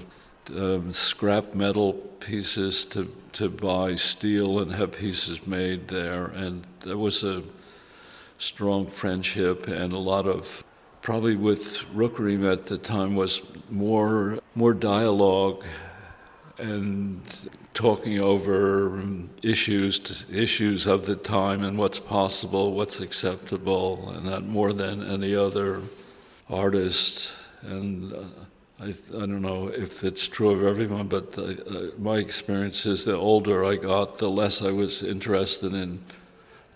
um, 0.56 0.92
scrap 0.92 1.54
metal 1.54 1.94
pieces 2.20 2.86
to, 2.86 3.14
to 3.34 3.50
buy 3.50 3.96
steel 3.96 4.60
and 4.60 4.72
have 4.72 4.92
pieces 4.94 5.46
made 5.46 5.88
there. 5.88 6.26
And 6.28 6.66
there 6.82 6.98
was 6.98 7.24
a 7.24 7.44
strong 8.38 8.88
friendship 8.88 9.68
and 9.68 9.94
a 9.94 9.98
lot 9.98 10.26
of 10.26 10.64
probably 11.02 11.36
with 11.36 11.78
Rückriem 11.96 12.52
at 12.52 12.66
the 12.66 12.78
time 12.78 13.16
was 13.16 13.42
more 13.70 14.40
more 14.56 14.74
dialogue 14.74 15.64
and 16.60 17.22
talking 17.74 18.20
over 18.20 19.02
issues 19.42 20.26
issues 20.32 20.86
of 20.86 21.06
the 21.06 21.16
time 21.16 21.64
and 21.64 21.78
what's 21.78 22.00
possible, 22.00 22.74
what's 22.74 23.00
acceptable, 23.00 24.10
and 24.10 24.28
that 24.28 24.44
more 24.44 24.74
than 24.74 25.04
any 25.04 25.36
other 25.36 25.82
artist. 26.50 27.34
And 27.62 28.14
uh, 28.14 28.24
I, 28.80 28.88
I 28.88 29.26
don't 29.26 29.42
know 29.42 29.68
if 29.68 30.04
it's 30.04 30.28
true 30.28 30.52
of 30.52 30.64
everyone, 30.64 31.08
but 31.08 31.38
I, 31.38 31.90
my 31.98 32.18
experience 32.18 32.86
is 32.86 33.06
the 33.06 33.16
older 33.16 33.66
I 33.66 33.76
got, 33.76 34.18
the 34.18 34.30
less 34.30 34.62
I 34.62 34.72
was 34.72 35.04
interested 35.04 35.74
in 35.74 36.00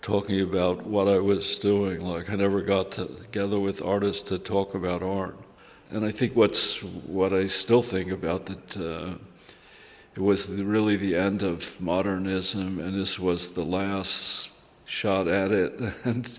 talking 0.02 0.42
about 0.42 0.84
what 0.86 1.08
I 1.08 1.18
was 1.18 1.58
doing. 1.58 2.00
Like 2.00 2.28
I 2.28 2.36
never 2.36 2.60
got 2.60 2.92
together 2.92 3.58
with 3.58 3.80
artists 3.80 4.22
to 4.24 4.38
talk 4.38 4.74
about 4.74 5.02
art. 5.02 5.38
And 5.90 6.04
I 6.04 6.10
think 6.10 6.36
what's 6.36 6.82
what 6.82 7.32
I 7.32 7.46
still 7.46 7.82
think 7.82 8.10
about 8.10 8.46
that 8.46 8.76
uh, 8.76 9.14
it 10.14 10.20
was 10.20 10.48
really 10.50 10.96
the 10.96 11.16
end 11.16 11.42
of 11.42 11.80
modernism, 11.80 12.78
and 12.78 12.98
this 12.98 13.18
was 13.18 13.50
the 13.50 13.64
last 13.64 14.50
shot 14.84 15.26
at 15.26 15.50
it, 15.50 15.78
and 16.04 16.38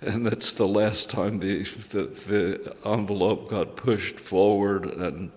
and 0.00 0.26
that's 0.26 0.54
the 0.54 0.66
last 0.66 1.10
time 1.10 1.38
the, 1.38 1.62
the 1.90 2.04
the 2.26 2.76
envelope 2.84 3.48
got 3.50 3.76
pushed 3.76 4.18
forward. 4.18 4.86
And 4.86 5.30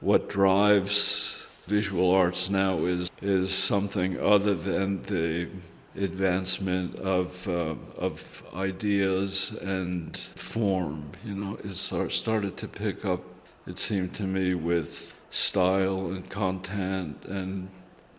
what 0.00 0.28
drives 0.28 1.46
visual 1.66 2.10
arts 2.10 2.50
now 2.50 2.84
is 2.84 3.10
is 3.22 3.52
something 3.54 4.20
other 4.20 4.54
than 4.54 5.02
the 5.04 5.48
advancement 5.96 6.94
of, 6.96 7.46
uh, 7.48 7.74
of 7.96 8.42
ideas 8.54 9.52
and 9.62 10.16
form. 10.36 11.10
You 11.24 11.34
know, 11.34 11.58
it 11.64 11.76
started 11.76 12.56
to 12.56 12.68
pick 12.68 13.04
up, 13.04 13.20
it 13.66 13.78
seemed 13.78 14.14
to 14.16 14.22
me, 14.24 14.54
with 14.54 15.14
style 15.30 16.06
and 16.08 16.28
content 16.28 17.24
and 17.26 17.68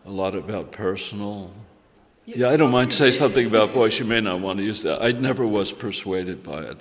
a 0.06 0.12
lot 0.12 0.36
about 0.36 0.72
personal. 0.72 1.52
Yeah, 2.26 2.50
I 2.50 2.58
don't 2.58 2.72
mind 2.72 2.94
say 2.94 3.12
something 3.12 3.48
about 3.48 3.74
Beuys. 3.74 4.00
You 4.00 4.06
may 4.06 4.22
not 4.22 4.40
want 4.40 4.60
to 4.60 4.66
use 4.66 4.84
that. 4.84 5.02
I 5.02 5.12
never 5.12 5.48
was 5.48 5.72
persuaded 5.72 6.44
by 6.44 6.62
it. 6.62 6.80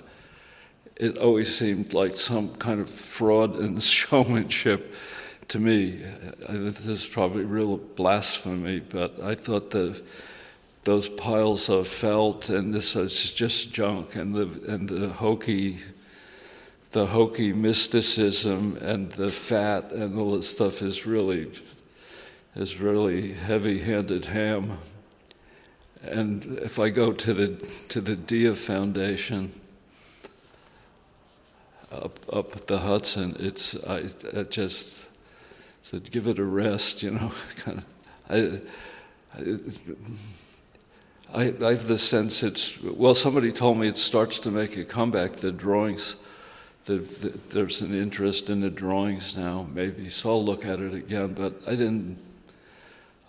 It 0.95 1.17
always 1.17 1.55
seemed 1.55 1.93
like 1.93 2.15
some 2.15 2.53
kind 2.55 2.79
of 2.79 2.89
fraud 2.89 3.55
and 3.55 3.81
showmanship 3.99 4.93
to 5.47 5.59
me. 5.59 6.03
This 6.49 6.85
is 6.85 7.05
probably 7.05 7.45
real 7.45 7.77
blasphemy, 7.77 8.81
but 8.81 9.19
I 9.21 9.35
thought 9.35 9.71
the 9.71 10.01
those 10.85 11.09
piles 11.09 11.69
of 11.69 11.87
felt 11.87 12.49
and 12.49 12.73
this 12.73 12.95
is 12.95 13.31
just 13.33 13.71
junk 13.73 14.15
and 14.15 14.33
the 14.33 14.73
and 14.73 14.87
the 14.87 15.09
hokey 15.09 15.79
the 16.91 17.05
hokey 17.05 17.53
mysticism 17.53 18.77
and 18.81 19.11
the 19.11 19.29
fat 19.29 19.91
and 19.91 20.17
all 20.17 20.35
this 20.35 20.49
stuff 20.49 20.81
is 20.81 21.05
really 21.05 21.51
is 22.55 22.79
really 22.79 23.31
heavy-handed 23.31 24.25
ham. 24.25 24.79
And 26.01 26.57
if 26.59 26.79
I 26.79 26.89
go 26.89 27.13
to 27.13 27.33
the 27.33 27.47
to 27.89 28.01
the 28.01 28.15
Dia 28.15 28.55
Foundation 28.55 29.59
up 31.91 32.19
up 32.33 32.65
the 32.67 32.79
Hudson, 32.79 33.35
it's 33.39 33.75
I, 33.85 34.05
I 34.35 34.43
just 34.43 35.07
said 35.83 36.09
give 36.11 36.27
it 36.27 36.39
a 36.39 36.43
rest, 36.43 37.03
you 37.03 37.11
know, 37.11 37.31
kind 37.57 37.79
of. 37.79 37.85
I, 38.29 38.59
I, 39.37 39.59
I, 41.33 41.53
I 41.63 41.69
have 41.69 41.87
the 41.87 41.97
sense 41.97 42.41
it's, 42.41 42.81
well, 42.81 43.13
somebody 43.13 43.51
told 43.51 43.77
me 43.77 43.87
it 43.87 43.97
starts 43.97 44.39
to 44.41 44.51
make 44.51 44.77
a 44.77 44.83
comeback, 44.83 45.33
the 45.37 45.51
drawings. 45.51 46.15
The, 46.89 46.97
the, 46.97 47.39
there's 47.49 47.83
an 47.83 47.93
interest 47.93 48.49
in 48.49 48.61
the 48.61 48.69
drawings 48.71 49.37
now, 49.37 49.67
maybe, 49.71 50.09
so 50.09 50.31
I'll 50.31 50.43
look 50.43 50.65
at 50.65 50.79
it 50.79 50.95
again. 50.95 51.35
But 51.35 51.61
I 51.67 51.75
didn't, 51.75 52.17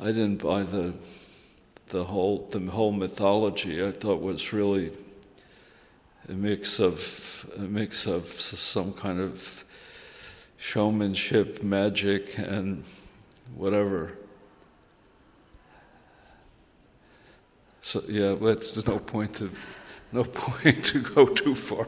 I 0.01 0.07
didn't 0.07 0.43
buy 0.43 0.63
the, 0.63 0.95
the 1.89 2.03
whole, 2.03 2.49
the 2.51 2.61
whole 2.61 2.91
mythology. 2.91 3.85
I 3.85 3.93
thought 3.93 4.23
was 4.23 4.55
really 4.55 4.93
a 6.31 6.33
mix 6.33 6.81
of, 6.81 7.45
a 7.55 7.61
mix 7.61 8.07
of 8.07 8.25
some 8.29 8.95
kind 8.95 9.21
of 9.21 9.63
showmanship, 10.57 11.63
magic, 11.63 12.39
and 12.39 12.83
whatever. 13.57 14.13
So 17.83 18.03
yeah, 18.09 18.37
there's 18.41 18.87
no 18.87 18.99
point 18.99 19.35
to 19.35 19.51
no 20.13 20.25
point 20.33 20.83
to 20.87 21.01
go 21.01 21.27
too 21.27 21.55
far 21.55 21.87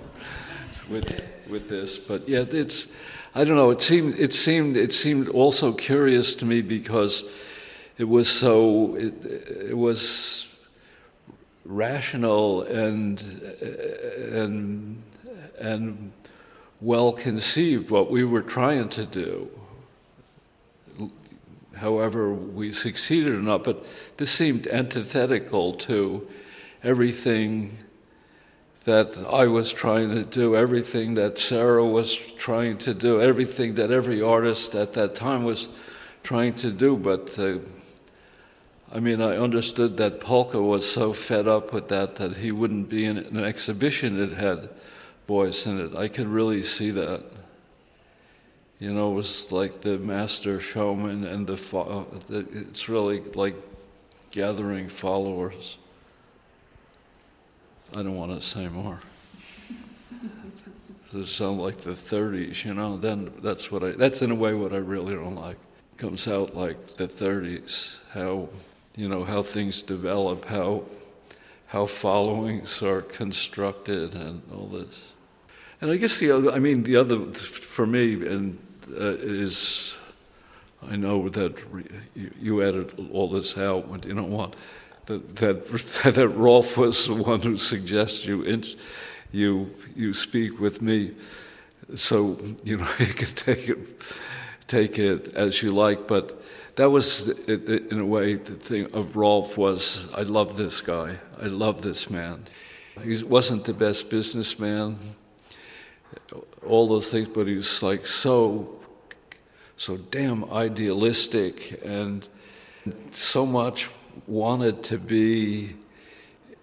with 0.88 1.22
with 1.48 1.68
this. 1.68 1.96
But 1.96 2.28
yet 2.28 2.54
it's 2.54 2.88
I 3.34 3.44
don't 3.44 3.56
know. 3.56 3.70
It 3.70 3.80
seemed 3.80 4.18
it 4.18 4.32
seemed 4.32 4.76
it 4.76 4.92
seemed 4.92 5.28
also 5.28 5.72
curious 5.72 6.34
to 6.36 6.44
me 6.44 6.60
because 6.60 7.24
it 7.98 8.04
was 8.04 8.28
so 8.28 8.94
it, 8.96 9.14
it 9.70 9.76
was 9.76 10.46
rational 11.64 12.62
and 12.62 13.22
and 13.22 15.02
and 15.58 16.12
well 16.80 17.12
conceived 17.12 17.90
what 17.90 18.10
we 18.10 18.24
were 18.24 18.42
trying 18.42 18.88
to 18.90 19.06
do. 19.06 19.48
However, 21.74 22.34
we 22.34 22.70
succeeded 22.70 23.32
or 23.32 23.40
not, 23.42 23.64
but 23.64 23.84
this 24.16 24.30
seemed 24.30 24.66
antithetical 24.66 25.72
to 25.74 26.28
everything 26.82 27.72
that 28.84 29.24
I 29.28 29.46
was 29.46 29.72
trying 29.72 30.10
to 30.10 30.24
do, 30.24 30.56
everything 30.56 31.14
that 31.14 31.38
Sarah 31.38 31.86
was 31.86 32.16
trying 32.16 32.78
to 32.78 32.94
do, 32.94 33.20
everything 33.20 33.74
that 33.76 33.90
every 33.90 34.20
artist 34.20 34.74
at 34.74 34.92
that 34.94 35.14
time 35.14 35.44
was 35.44 35.68
trying 36.24 36.54
to 36.54 36.72
do. 36.72 36.96
But 36.96 37.38
uh, 37.38 37.58
I 38.92 39.00
mean, 39.00 39.22
I 39.22 39.36
understood 39.36 39.96
that 39.98 40.20
Polke 40.20 40.54
was 40.54 40.90
so 40.90 41.12
fed 41.12 41.46
up 41.46 41.72
with 41.72 41.88
that 41.88 42.16
that 42.16 42.36
he 42.36 42.50
wouldn't 42.50 42.88
be 42.88 43.04
in 43.06 43.18
an 43.18 43.44
exhibition 43.44 44.18
that 44.18 44.32
had 44.32 44.68
Beuys 45.28 45.66
in 45.66 45.80
it. 45.80 45.94
I 45.94 46.08
could 46.08 46.26
really 46.26 46.62
see 46.62 46.90
that. 46.90 47.22
You 48.80 48.92
know, 48.92 49.12
it 49.12 49.14
was 49.14 49.52
like 49.52 49.80
the 49.80 49.96
master 49.96 50.60
showman 50.60 51.24
and 51.24 51.46
the, 51.46 51.56
fo- 51.56 52.08
it's 52.28 52.88
really 52.88 53.20
like 53.34 53.54
gathering 54.32 54.88
followers. 54.88 55.76
I 57.94 57.96
don't 57.96 58.16
want 58.16 58.32
to 58.32 58.46
say 58.46 58.68
more. 58.68 58.98
it 61.12 61.26
sounds 61.26 61.60
like 61.60 61.76
the 61.76 61.90
30s, 61.90 62.64
you 62.64 62.72
know. 62.72 62.96
Then 62.96 63.30
that's 63.42 63.70
what 63.70 63.84
I. 63.84 63.90
That's 63.90 64.22
in 64.22 64.30
a 64.30 64.34
way 64.34 64.54
what 64.54 64.72
I 64.72 64.78
really 64.78 65.14
don't 65.14 65.34
like. 65.34 65.58
It 65.92 65.98
comes 65.98 66.26
out 66.26 66.56
like 66.56 66.96
the 66.96 67.06
30s. 67.06 67.96
How, 68.12 68.48
you 68.96 69.08
know, 69.08 69.24
how 69.24 69.42
things 69.42 69.82
develop, 69.82 70.46
how, 70.46 70.84
how 71.66 71.84
followings 71.84 72.82
are 72.82 73.02
constructed, 73.02 74.14
and 74.14 74.40
all 74.54 74.68
this. 74.68 75.12
And 75.82 75.90
I 75.90 75.96
guess 75.96 76.18
the 76.18 76.30
other. 76.30 76.50
I 76.50 76.58
mean, 76.58 76.82
the 76.84 76.96
other 76.96 77.26
for 77.34 77.86
me 77.86 78.14
and 78.26 78.58
uh, 78.90 79.16
is. 79.18 79.94
I 80.90 80.96
know 80.96 81.28
that 81.28 81.72
re, 81.72 81.84
you, 82.16 82.30
you 82.40 82.62
edited 82.62 83.10
all 83.12 83.28
this 83.28 83.56
out. 83.58 83.90
But 83.90 84.06
you 84.06 84.14
know 84.14 84.24
what? 84.24 84.56
That, 85.06 85.36
that, 85.36 85.68
that 86.14 86.28
Rolf 86.28 86.76
was 86.76 87.06
the 87.06 87.14
one 87.14 87.40
who 87.40 87.56
suggests 87.56 88.24
you, 88.24 88.44
you, 89.32 89.70
you 89.94 90.14
speak 90.14 90.60
with 90.60 90.82
me. 90.82 91.12
So, 91.96 92.38
you 92.64 92.78
know, 92.78 92.88
you 92.98 93.06
can 93.06 93.28
take 93.28 93.68
it, 93.68 93.78
take 94.66 94.98
it 94.98 95.34
as 95.34 95.62
you 95.62 95.72
like. 95.72 96.06
But 96.06 96.42
that 96.76 96.90
was, 96.90 97.28
in 97.28 97.98
a 97.98 98.06
way, 98.06 98.34
the 98.34 98.54
thing 98.54 98.92
of 98.94 99.16
Rolf 99.16 99.58
was, 99.58 100.08
I 100.14 100.22
love 100.22 100.56
this 100.56 100.80
guy. 100.80 101.18
I 101.40 101.46
love 101.46 101.82
this 101.82 102.08
man. 102.08 102.46
He 103.02 103.22
wasn't 103.24 103.64
the 103.64 103.74
best 103.74 104.10
businessman, 104.10 104.98
all 106.64 106.88
those 106.88 107.10
things, 107.10 107.28
but 107.28 107.46
he 107.46 107.54
was 107.54 107.82
like 107.82 108.06
so, 108.06 108.80
so 109.78 109.96
damn 109.96 110.44
idealistic 110.52 111.80
and 111.84 112.28
so 113.10 113.46
much 113.46 113.88
wanted 114.26 114.82
to 114.84 114.98
be 114.98 115.76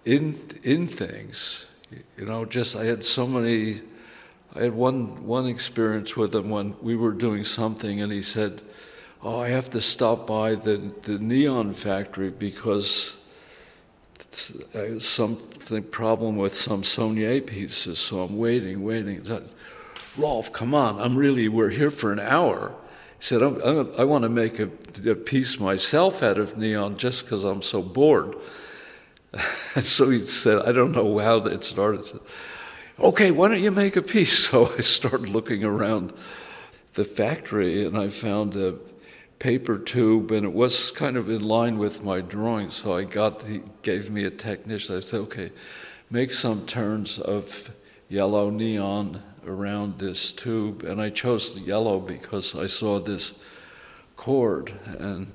in 0.04 0.40
in 0.62 0.86
things. 0.86 1.66
You 2.16 2.26
know, 2.26 2.44
just 2.44 2.76
I 2.76 2.84
had 2.84 3.04
so 3.04 3.26
many. 3.26 3.82
I 4.54 4.62
had 4.62 4.74
one 4.74 5.26
one 5.26 5.46
experience 5.46 6.16
with 6.16 6.34
him 6.34 6.50
when 6.50 6.74
we 6.82 6.96
were 6.96 7.12
doing 7.12 7.44
something, 7.44 8.00
and 8.00 8.12
he 8.12 8.22
said, 8.22 8.62
"Oh, 9.22 9.40
I 9.40 9.48
have 9.48 9.70
to 9.70 9.80
stop 9.80 10.26
by 10.26 10.54
the 10.54 10.92
the 11.02 11.18
neon 11.18 11.74
factory 11.74 12.30
because." 12.30 13.16
something 15.00 15.82
problem 15.82 16.36
with 16.36 16.54
some 16.54 16.84
Sonnier 16.84 17.40
pieces, 17.40 17.98
so 17.98 18.20
I'm 18.20 18.38
waiting, 18.38 18.84
waiting. 18.84 19.26
Rolf, 20.16 20.52
come 20.52 20.74
on! 20.74 21.00
I'm 21.00 21.16
really. 21.16 21.48
We're 21.48 21.70
here 21.70 21.90
for 21.90 22.12
an 22.12 22.20
hour. 22.20 22.74
Said, 23.20 23.42
I'm, 23.42 23.60
I'm, 23.62 23.92
i 23.98 24.04
want 24.04 24.22
to 24.22 24.30
make 24.30 24.58
a, 24.58 24.70
a, 25.08 25.14
piece 25.14 25.60
myself 25.60 26.22
out 26.22 26.38
of 26.38 26.56
neon 26.56 26.96
just 26.96 27.24
because 27.24 27.44
I'm 27.44 27.60
so 27.60 27.82
bored. 27.82 28.34
and 29.74 29.84
so 29.84 30.08
he 30.08 30.20
said, 30.20 30.62
I 30.62 30.72
don't 30.72 30.92
know 30.92 31.18
how 31.18 31.36
it 31.36 31.62
started. 31.62 32.04
Said, 32.04 32.20
okay, 32.98 33.30
why 33.30 33.48
don't 33.48 33.62
you 33.62 33.70
make 33.70 33.96
a 33.96 34.02
piece? 34.02 34.48
So 34.50 34.74
I 34.76 34.80
started 34.80 35.28
looking 35.28 35.64
around 35.64 36.14
the 36.94 37.04
factory 37.04 37.84
and 37.86 37.96
I 37.96 38.08
found 38.08 38.56
a 38.56 38.76
paper 39.38 39.78
tube 39.78 40.30
and 40.30 40.46
it 40.46 40.52
was 40.52 40.90
kind 40.90 41.16
of 41.16 41.28
in 41.28 41.42
line 41.42 41.78
with 41.78 42.02
my 42.02 42.22
drawing. 42.22 42.70
So 42.70 42.94
I 42.94 43.04
got, 43.04 43.42
he 43.42 43.60
gave 43.82 44.10
me 44.10 44.24
a 44.24 44.30
technician. 44.30 44.96
I 44.96 45.00
said, 45.00 45.20
okay, 45.20 45.52
make 46.10 46.32
some 46.32 46.64
turns 46.66 47.18
of 47.18 47.70
yellow 48.08 48.48
neon 48.48 49.22
around 49.50 49.98
this 49.98 50.32
tube, 50.32 50.84
and 50.84 51.02
I 51.02 51.10
chose 51.10 51.54
the 51.54 51.60
yellow 51.60 51.98
because 51.98 52.54
I 52.54 52.66
saw 52.66 53.00
this 53.00 53.32
cord, 54.16 54.72
and 54.98 55.32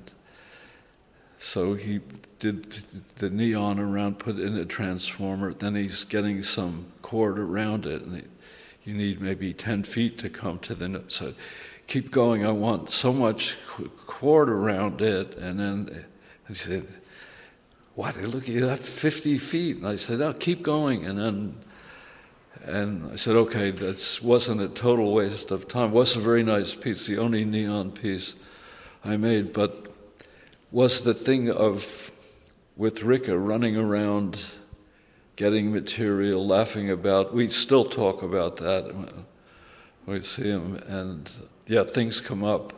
so 1.38 1.74
he 1.74 2.00
did 2.38 2.72
the 3.16 3.30
neon 3.30 3.78
around, 3.78 4.18
put 4.18 4.38
in 4.38 4.56
a 4.56 4.64
transformer. 4.64 5.52
Then 5.52 5.74
he's 5.74 6.04
getting 6.04 6.42
some 6.42 6.86
cord 7.02 7.38
around 7.38 7.86
it, 7.86 8.02
and 8.02 8.26
you 8.84 8.94
need 8.94 9.20
maybe 9.20 9.52
10 9.52 9.82
feet 9.82 10.18
to 10.18 10.30
come 10.30 10.58
to 10.60 10.74
the. 10.74 11.04
So 11.08 11.34
keep 11.86 12.10
going. 12.10 12.46
I 12.46 12.52
want 12.52 12.88
so 12.88 13.12
much 13.12 13.56
cord 14.06 14.48
around 14.48 15.02
it, 15.02 15.36
and 15.36 15.60
then 15.60 16.04
he 16.48 16.54
said, 16.54 16.86
"What? 17.94 18.16
Look, 18.22 18.48
you 18.48 18.64
have 18.64 18.80
50 18.80 19.38
feet." 19.38 19.76
And 19.78 19.86
I 19.86 19.96
said, 19.96 20.20
"Oh, 20.20 20.32
keep 20.32 20.62
going." 20.62 21.04
And 21.04 21.18
then 21.18 21.54
and 22.66 23.12
I 23.12 23.16
said, 23.16 23.36
okay, 23.36 23.70
that 23.70 24.18
wasn't 24.22 24.60
a 24.60 24.68
total 24.68 25.14
waste 25.14 25.50
of 25.50 25.68
time. 25.68 25.90
It 25.90 25.94
was 25.94 26.16
a 26.16 26.20
very 26.20 26.42
nice 26.42 26.74
piece, 26.74 27.06
the 27.06 27.18
only 27.18 27.44
neon 27.44 27.92
piece 27.92 28.34
I 29.04 29.16
made, 29.16 29.52
but 29.52 29.86
was 30.72 31.04
the 31.04 31.14
thing 31.14 31.50
of, 31.50 32.10
with 32.76 33.00
Ricke 33.00 33.28
running 33.28 33.76
around, 33.76 34.44
getting 35.36 35.72
material, 35.72 36.44
laughing 36.44 36.90
about. 36.90 37.32
We 37.32 37.48
still 37.48 37.84
talk 37.84 38.22
about 38.22 38.56
that 38.56 39.24
we 40.06 40.22
see 40.22 40.44
him, 40.44 40.76
and 40.86 41.30
yeah, 41.66 41.82
things 41.82 42.20
come 42.20 42.44
up. 42.44 42.72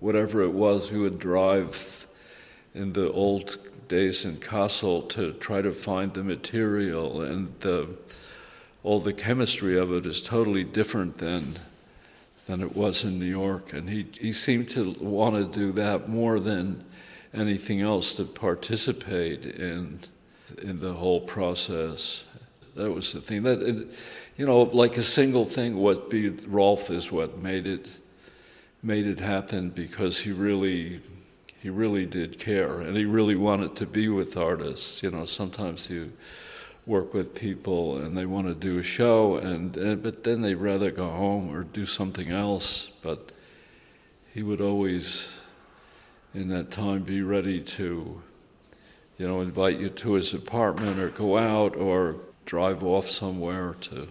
Whatever 0.00 0.42
it 0.42 0.52
was, 0.52 0.90
we 0.90 0.98
would 0.98 1.20
drive 1.20 2.06
in 2.74 2.92
the 2.92 3.10
old 3.12 3.58
days 3.86 4.24
in 4.24 4.36
Kassel 4.38 5.08
to 5.10 5.32
try 5.34 5.62
to 5.62 5.72
find 5.72 6.12
the 6.12 6.24
material 6.24 7.22
and 7.22 7.54
the 7.60 7.96
all 8.84 9.00
the 9.00 9.12
chemistry 9.12 9.78
of 9.78 9.92
it 9.92 10.06
is 10.06 10.22
totally 10.22 10.64
different 10.64 11.18
than 11.18 11.58
than 12.46 12.60
it 12.60 12.74
was 12.74 13.04
in 13.04 13.20
New 13.20 13.24
York. 13.24 13.72
And 13.72 13.88
he, 13.88 14.06
he 14.18 14.32
seemed 14.32 14.68
to 14.70 14.96
want 15.00 15.36
to 15.36 15.58
do 15.58 15.70
that 15.72 16.08
more 16.08 16.40
than 16.40 16.84
anything 17.32 17.80
else 17.80 18.16
to 18.16 18.24
participate 18.24 19.44
in 19.44 20.00
in 20.62 20.80
the 20.80 20.92
whole 20.92 21.20
process. 21.20 22.24
That 22.74 22.90
was 22.90 23.12
the 23.12 23.20
thing. 23.20 23.42
That 23.42 23.62
it, 23.62 23.88
you 24.36 24.46
know, 24.46 24.62
like 24.62 24.96
a 24.96 25.02
single 25.02 25.46
thing. 25.46 25.76
What 25.76 26.10
be 26.10 26.30
Rolf 26.30 26.90
is 26.90 27.12
what 27.12 27.42
made 27.42 27.66
it 27.66 27.90
made 28.82 29.06
it 29.06 29.20
happen 29.20 29.70
because 29.70 30.18
he 30.18 30.32
really 30.32 31.00
he 31.60 31.70
really 31.70 32.06
did 32.06 32.40
care 32.40 32.80
and 32.80 32.96
he 32.96 33.04
really 33.04 33.36
wanted 33.36 33.76
to 33.76 33.86
be 33.86 34.08
with 34.08 34.36
artists. 34.36 35.02
You 35.02 35.12
know, 35.12 35.24
sometimes 35.24 35.88
you 35.88 36.12
work 36.86 37.14
with 37.14 37.34
people 37.34 37.98
and 37.98 38.16
they 38.16 38.26
want 38.26 38.46
to 38.46 38.54
do 38.54 38.78
a 38.78 38.82
show 38.82 39.36
and, 39.36 39.76
and 39.76 40.02
but 40.02 40.24
then 40.24 40.42
they'd 40.42 40.54
rather 40.56 40.90
go 40.90 41.08
home 41.08 41.54
or 41.54 41.62
do 41.62 41.86
something 41.86 42.30
else 42.30 42.90
but 43.02 43.30
he 44.34 44.42
would 44.42 44.60
always 44.60 45.28
in 46.34 46.48
that 46.48 46.70
time 46.70 47.02
be 47.02 47.22
ready 47.22 47.60
to 47.60 48.20
you 49.18 49.28
know 49.28 49.40
invite 49.40 49.78
you 49.78 49.88
to 49.88 50.14
his 50.14 50.34
apartment 50.34 50.98
or 50.98 51.10
go 51.10 51.38
out 51.38 51.76
or 51.76 52.16
drive 52.44 52.82
off 52.82 53.08
somewhere 53.08 53.74
to 53.80 54.08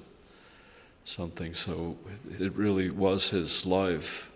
something. 1.05 1.53
So 1.53 1.97
it 2.39 2.55
really 2.55 2.89
was 2.89 3.29
his 3.29 3.65
life 3.65 4.29